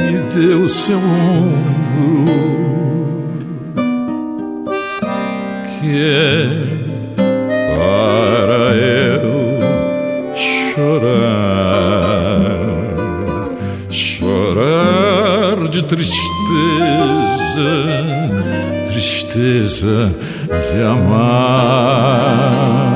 me 0.04 0.18
dê 0.34 0.52
o 0.54 0.68
seu 0.68 0.98
ombro, 0.98 2.26
que 5.64 6.04
é 6.04 6.48
para 7.78 8.76
eu 8.76 9.32
chorar, 10.34 11.30
chorar 13.88 15.56
de 15.70 15.82
tristeza, 15.82 16.20
tristeza 18.86 20.14
de 20.48 20.82
amar. 20.82 22.91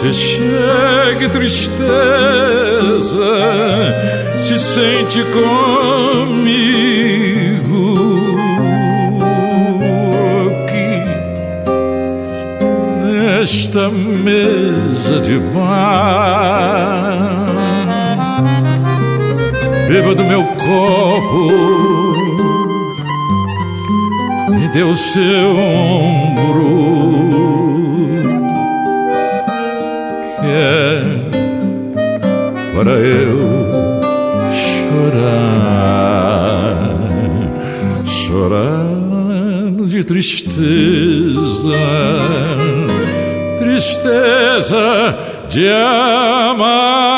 Se 0.00 0.12
chega 0.12 1.28
tristeza, 1.30 1.72
se 4.38 4.58
sente 4.58 5.24
comigo 5.32 6.66
aqui 10.50 11.00
nesta 13.04 13.88
mesa 13.88 15.20
de 15.22 15.38
bar. 15.38 17.46
Beba 19.88 20.14
do 20.14 20.24
meu 20.24 20.44
copo 20.44 21.52
e 24.60 24.82
o 24.82 24.94
seu 24.94 25.56
ombro 25.56 27.15
para 32.74 32.92
eu 32.92 33.38
chorar, 34.52 35.76
chorar 38.04 38.86
de 39.88 40.04
tristeza, 40.04 41.72
tristeza 43.58 45.18
de 45.48 45.68
amar. 45.68 47.15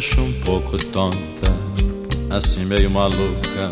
Deixo 0.00 0.22
um 0.22 0.32
pouco 0.32 0.78
tonta, 0.78 1.52
assim 2.30 2.64
meio 2.64 2.90
maluca, 2.90 3.70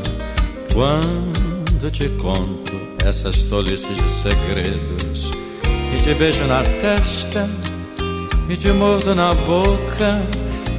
quando 0.74 1.90
te 1.90 2.06
conto 2.10 2.74
essas 3.02 3.44
tolices 3.44 3.96
de 3.96 4.10
segredos. 4.10 5.30
E 5.64 6.02
te 6.02 6.12
beijo 6.12 6.44
na 6.44 6.62
testa, 6.62 7.48
e 8.46 8.54
te 8.58 8.70
mordo 8.72 9.14
na 9.14 9.32
boca, 9.32 10.20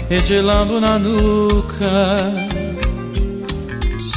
e 0.07 0.21
te 0.21 0.39
lambo 0.39 0.79
na 0.79 0.99
nuca. 0.99 2.15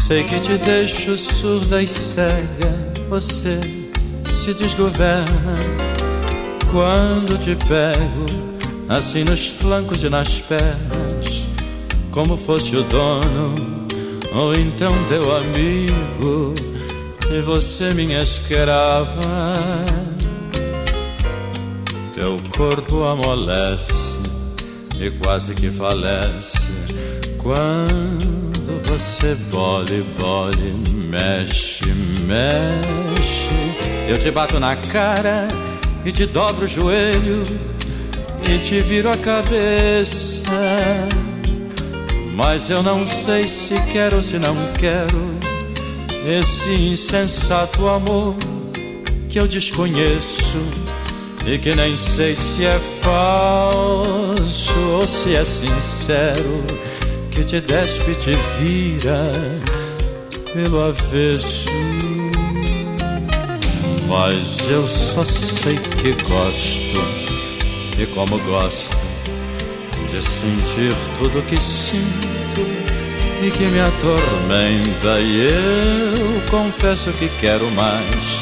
Sei 0.06 0.24
que 0.24 0.38
te 0.38 0.58
deixo 0.58 1.16
surda 1.16 1.82
e 1.82 1.88
cega, 1.88 2.92
você 3.08 3.58
se 4.34 4.52
desgoverna 4.52 5.56
quando 6.70 7.38
te 7.38 7.56
pego 7.56 8.42
assim 8.92 9.24
nos 9.24 9.46
flancos 9.46 10.02
e 10.02 10.10
nas 10.10 10.38
pernas, 10.40 11.21
como 12.12 12.36
fosse 12.36 12.76
o 12.76 12.82
dono, 12.84 13.54
ou 14.34 14.54
então 14.54 14.92
teu 15.08 15.36
amigo, 15.36 16.54
e 17.30 17.40
você 17.40 17.92
minha 17.94 18.20
escrava. 18.20 19.54
Teu 22.14 22.38
corpo 22.56 23.02
amolece 23.02 23.92
e 25.00 25.10
quase 25.10 25.54
que 25.54 25.70
falece 25.70 26.58
quando 27.38 28.80
você 28.86 29.34
bole, 29.50 30.04
bole, 30.20 30.74
mexe, 31.06 31.86
mexe. 32.22 33.48
Eu 34.08 34.18
te 34.18 34.30
bato 34.30 34.60
na 34.60 34.76
cara 34.76 35.48
e 36.04 36.12
te 36.12 36.26
dobro 36.26 36.66
o 36.66 36.68
joelho 36.68 37.44
e 38.48 38.58
te 38.58 38.80
viro 38.80 39.08
a 39.08 39.16
cabeça. 39.16 40.42
Mas 42.44 42.68
eu 42.68 42.82
não 42.82 43.06
sei 43.06 43.46
se 43.46 43.74
quero 43.92 44.16
ou 44.16 44.22
se 44.22 44.36
não 44.36 44.56
quero 44.72 45.38
esse 46.26 46.72
insensato 46.72 47.88
amor 47.88 48.34
que 49.28 49.38
eu 49.38 49.46
desconheço 49.46 50.58
e 51.46 51.56
que 51.56 51.74
nem 51.76 51.94
sei 51.94 52.34
se 52.34 52.64
é 52.64 52.80
falso 53.00 54.80
ou 54.90 55.06
se 55.06 55.36
é 55.36 55.44
sincero, 55.44 56.64
que 57.30 57.44
te 57.44 57.60
despe 57.60 58.10
e 58.10 58.14
te 58.16 58.32
vira 58.58 59.32
pelo 60.52 60.82
avesso. 60.82 61.66
Mas 64.08 64.68
eu 64.68 64.86
só 64.88 65.24
sei 65.24 65.76
que 65.76 66.12
gosto 66.28 68.00
e 68.00 68.06
como 68.06 68.36
gosto 68.40 69.01
de 70.12 70.20
sentir 70.20 70.92
tudo 71.18 71.42
que 71.46 71.58
sinto 71.58 72.66
e 73.42 73.50
que 73.50 73.64
me 73.64 73.80
atormenta. 73.80 75.20
E 75.22 75.48
eu 75.48 76.42
confesso 76.50 77.10
que 77.12 77.28
quero 77.28 77.70
mais 77.70 78.40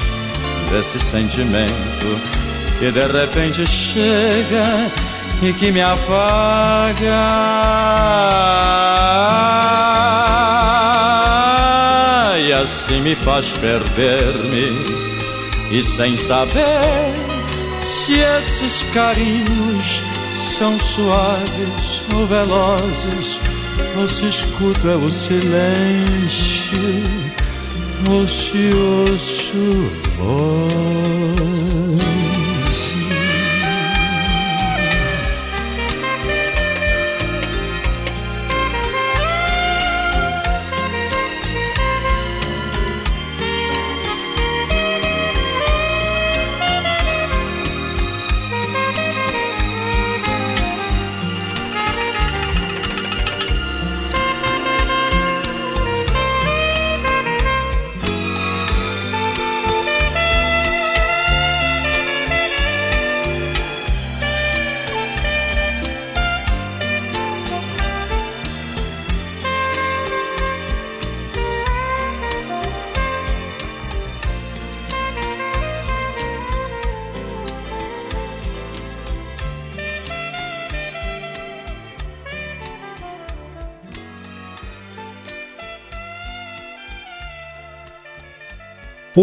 desse 0.69 0.99
sentimento 0.99 2.21
que 2.81 2.91
de 2.91 3.07
repente 3.07 3.65
chega 3.67 4.91
e 5.41 5.53
que 5.53 5.71
me 5.71 5.81
apaga. 5.81 6.97
E 12.37 12.53
assim 12.53 13.01
me 13.01 13.15
faz 13.15 13.53
perder-me 13.53 14.83
e 15.71 15.81
sem 15.85 16.17
saber 16.17 17.15
se 17.89 18.19
esses 18.19 18.83
carinhos 18.93 20.10
são 20.61 20.79
suaves 20.79 22.03
ou 22.15 22.27
velozes, 22.27 23.41
ou 23.97 24.07
se 24.07 24.29
escuto 24.29 24.91
é 24.91 24.95
o 24.95 25.09
silêncio, 25.09 26.79
ou 28.11 28.29
se 28.29 28.71
ouço 28.77 29.91
voz. 30.19 32.10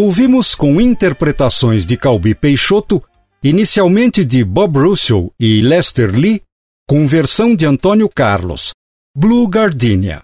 Ouvimos 0.00 0.54
com 0.54 0.80
interpretações 0.80 1.84
de 1.84 1.96
Calbi 1.96 2.32
Peixoto, 2.32 3.02
inicialmente 3.42 4.24
de 4.24 4.44
Bob 4.44 4.78
Russell 4.78 5.34
e 5.40 5.60
Lester 5.60 6.16
Lee, 6.16 6.40
com 6.88 7.04
versão 7.04 7.52
de 7.52 7.66
Antônio 7.66 8.08
Carlos, 8.08 8.70
Blue 9.12 9.48
Gardenia. 9.48 10.22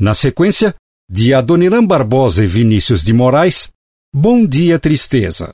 Na 0.00 0.14
sequência, 0.14 0.76
de 1.10 1.34
Adoniran 1.34 1.84
Barbosa 1.84 2.44
e 2.44 2.46
Vinícius 2.46 3.02
de 3.02 3.12
Moraes, 3.12 3.72
Bom 4.14 4.46
Dia 4.46 4.78
Tristeza. 4.78 5.52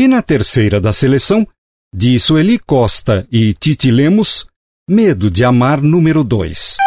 E 0.00 0.08
na 0.08 0.22
terceira 0.22 0.80
da 0.80 0.94
seleção, 0.94 1.46
de 1.94 2.18
Sueli 2.18 2.58
Costa 2.58 3.28
e 3.30 3.52
Titi 3.52 3.90
Lemos, 3.90 4.46
Medo 4.88 5.30
de 5.30 5.44
Amar 5.44 5.82
número 5.82 6.24
2. 6.24 6.78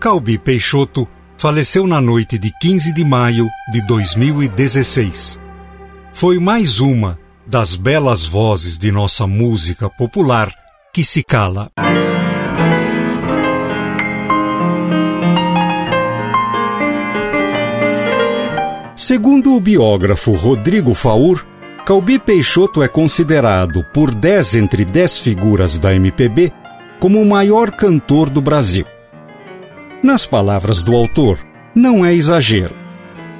Calbi 0.00 0.36
Peixoto 0.38 1.08
faleceu 1.38 1.86
na 1.86 2.00
noite 2.00 2.36
de 2.36 2.50
15 2.60 2.92
de 2.92 3.04
maio 3.04 3.48
de 3.70 3.80
2016. 3.86 5.38
Foi 6.12 6.40
mais 6.40 6.80
uma 6.80 7.16
das 7.46 7.76
belas 7.76 8.24
vozes 8.24 8.76
de 8.76 8.90
nossa 8.90 9.24
música 9.24 9.88
popular 9.88 10.52
que 10.92 11.04
se 11.04 11.22
cala. 11.22 11.70
Segundo 18.96 19.54
o 19.54 19.60
biógrafo 19.60 20.32
Rodrigo 20.32 20.92
Faur, 20.92 21.46
Calbi 21.86 22.18
Peixoto 22.18 22.82
é 22.82 22.88
considerado 22.88 23.84
por 23.94 24.12
10 24.12 24.56
entre 24.56 24.84
10 24.84 25.20
figuras 25.20 25.78
da 25.78 25.94
MPB 25.94 26.52
como 26.98 27.22
o 27.22 27.24
maior 27.24 27.70
cantor 27.70 28.28
do 28.28 28.42
Brasil. 28.42 28.84
Nas 30.02 30.26
palavras 30.26 30.82
do 30.84 30.94
autor, 30.94 31.38
não 31.74 32.04
é 32.04 32.14
exagero. 32.14 32.74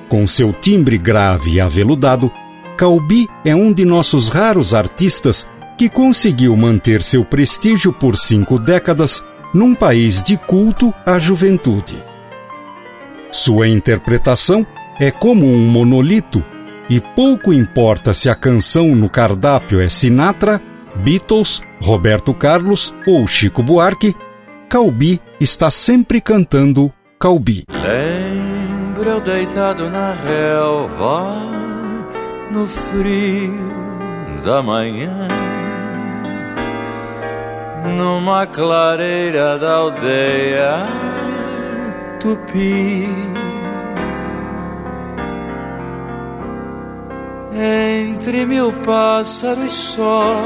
Com 0.08 0.26
seu 0.26 0.52
timbre 0.52 0.98
grave 0.98 1.52
e 1.52 1.60
aveludado, 1.60 2.32
Calbi 2.76 3.28
é 3.44 3.54
um 3.54 3.72
de 3.72 3.84
nossos 3.84 4.28
raros 4.28 4.74
artistas 4.74 5.48
que 5.76 5.88
conseguiu 5.88 6.56
manter 6.56 7.02
seu 7.02 7.24
prestígio 7.24 7.92
por 7.92 8.16
cinco 8.16 8.58
décadas 8.58 9.24
num 9.54 9.74
país 9.74 10.22
de 10.22 10.36
culto 10.36 10.92
à 11.06 11.18
juventude. 11.18 12.02
Sua 13.30 13.68
interpretação 13.68 14.66
é 14.98 15.10
como 15.10 15.46
um 15.46 15.68
monolito 15.68 16.42
e 16.90 17.00
pouco 17.00 17.52
importa 17.52 18.12
se 18.12 18.28
a 18.28 18.34
canção 18.34 18.94
no 18.96 19.08
cardápio 19.08 19.80
é 19.80 19.88
Sinatra, 19.88 20.60
Beatles, 20.96 21.60
Roberto 21.80 22.34
Carlos 22.34 22.92
ou 23.06 23.26
Chico 23.26 23.62
Buarque, 23.62 24.16
Calbi 24.68 25.20
está 25.40 25.70
sempre 25.70 26.20
cantando 26.20 26.92
Calbi. 27.18 27.64
Lembro 27.68 29.08
eu 29.08 29.20
deitado 29.20 29.88
na 29.90 30.12
relva, 30.12 31.34
no 32.50 32.66
frio 32.66 33.58
da 34.44 34.62
manhã, 34.62 35.28
numa 37.96 38.46
clareira 38.46 39.58
da 39.58 39.74
aldeia 39.74 40.86
tupi. 42.20 43.08
Entre 47.60 48.46
mil 48.46 48.72
pássaros 48.84 49.72
só, 49.72 50.36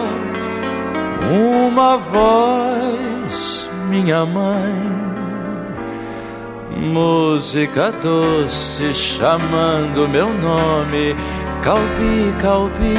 uma 1.31 1.97
voz, 1.99 3.62
minha 3.93 4.25
mãe. 4.25 4.73
Música 6.75 7.93
doce 7.93 8.95
chamando 8.95 10.09
meu 10.09 10.33
nome, 10.33 11.15
Calbi, 11.63 12.33
Calbi. 12.41 12.97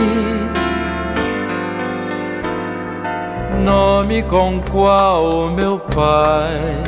Nome 3.65 4.21
com 4.23 4.61
qual 4.69 5.49
meu 5.49 5.79
pai 5.79 6.83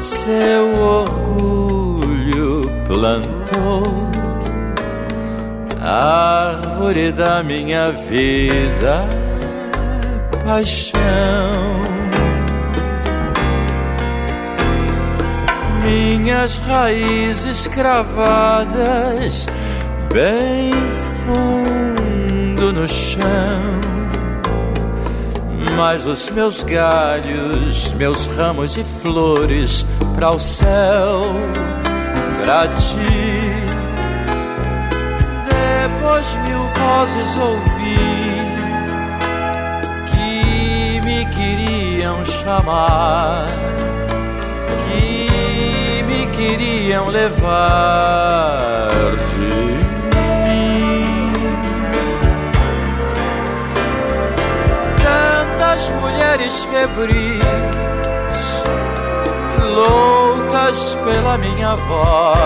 seu 0.00 0.80
orgulho 0.80 2.70
plantou, 2.86 4.08
árvore 5.80 7.12
da 7.12 7.42
minha 7.42 7.90
vida, 7.90 9.08
paixão 10.44 11.87
minhas 15.88 16.58
raízes 16.58 17.66
cravadas 17.66 19.46
bem 20.12 20.72
fundo 21.24 22.72
no 22.74 22.86
chão. 22.86 23.80
Mas 25.76 26.06
os 26.06 26.30
meus 26.30 26.62
galhos, 26.62 27.94
meus 27.94 28.26
ramos 28.36 28.76
e 28.76 28.84
flores 28.84 29.86
para 30.14 30.30
o 30.32 30.38
céu, 30.38 31.22
para 32.42 32.68
ti. 32.68 33.48
Depois 35.48 36.34
mil 36.44 36.64
vozes 36.68 37.36
ouvi 37.36 37.96
que 40.10 41.00
me 41.06 41.24
queriam 41.26 42.24
chamar 42.26 43.77
queriam 46.38 47.06
levar 47.08 48.88
de 49.26 49.40
mim. 50.46 51.32
Tantas 55.02 55.88
mulheres 56.00 56.62
febris, 56.64 57.42
loucas 59.60 60.96
pela 61.04 61.36
minha 61.38 61.74
voz. 61.74 62.38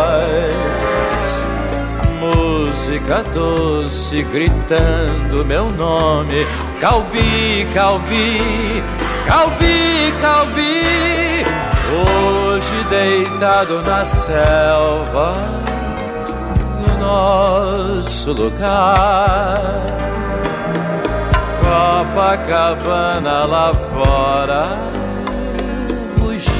Música 2.18 3.22
doce 3.24 4.22
gritando 4.22 5.44
meu 5.44 5.68
nome, 5.68 6.46
Calbi, 6.80 7.68
Calbi, 7.74 8.82
Calbi, 9.26 10.14
Calbi. 10.18 11.42
Hoje 12.52 12.84
deitado 12.90 13.82
na 13.82 14.04
selva, 14.04 15.34
no 16.80 16.98
nosso 16.98 18.30
lugar, 18.32 19.82
Copacabana 21.62 23.46
lá 23.46 23.72
fora, 23.72 24.64
fugir. 26.18 26.52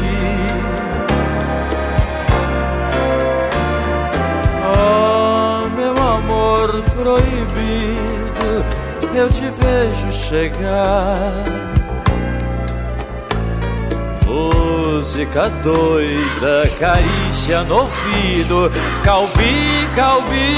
Oh, 4.65 5.69
meu 5.77 5.93
amor 5.93 6.83
proibido, 6.95 8.65
eu 9.15 9.29
te 9.29 9.45
vejo 9.61 10.11
chegar 10.11 11.63
música 15.03 15.49
doida, 15.49 16.71
carícia 16.79 17.65
no 17.65 17.81
ouvido, 17.81 18.71
calbi, 19.03 19.89
calbi, 19.97 20.57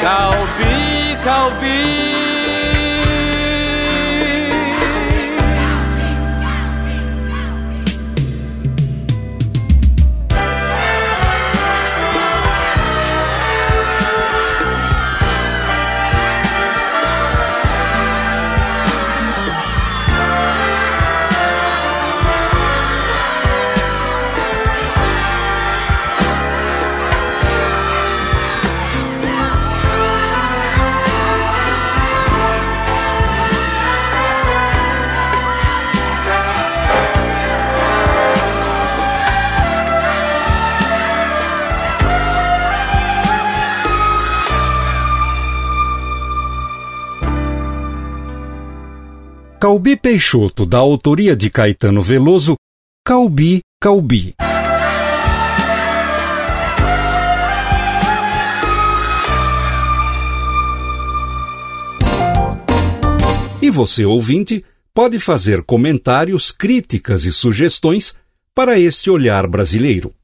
calbi, 0.00 1.16
calbi. 1.20 2.31
Calbi 49.82 49.96
Peixoto, 49.96 50.64
da 50.64 50.78
autoria 50.78 51.34
de 51.34 51.50
Caetano 51.50 52.02
Veloso, 52.02 52.54
Calbi 53.04 53.62
Calbi. 53.80 54.32
você, 63.72 64.04
ouvinte, 64.04 64.64
pode 64.94 65.18
fazer 65.18 65.64
comentários, 65.64 66.52
críticas 66.52 67.24
e 67.24 67.32
sugestões 67.32 68.14
para 68.54 68.78
este 68.78 69.10
olhar 69.10 69.48
brasileiro. 69.48 70.14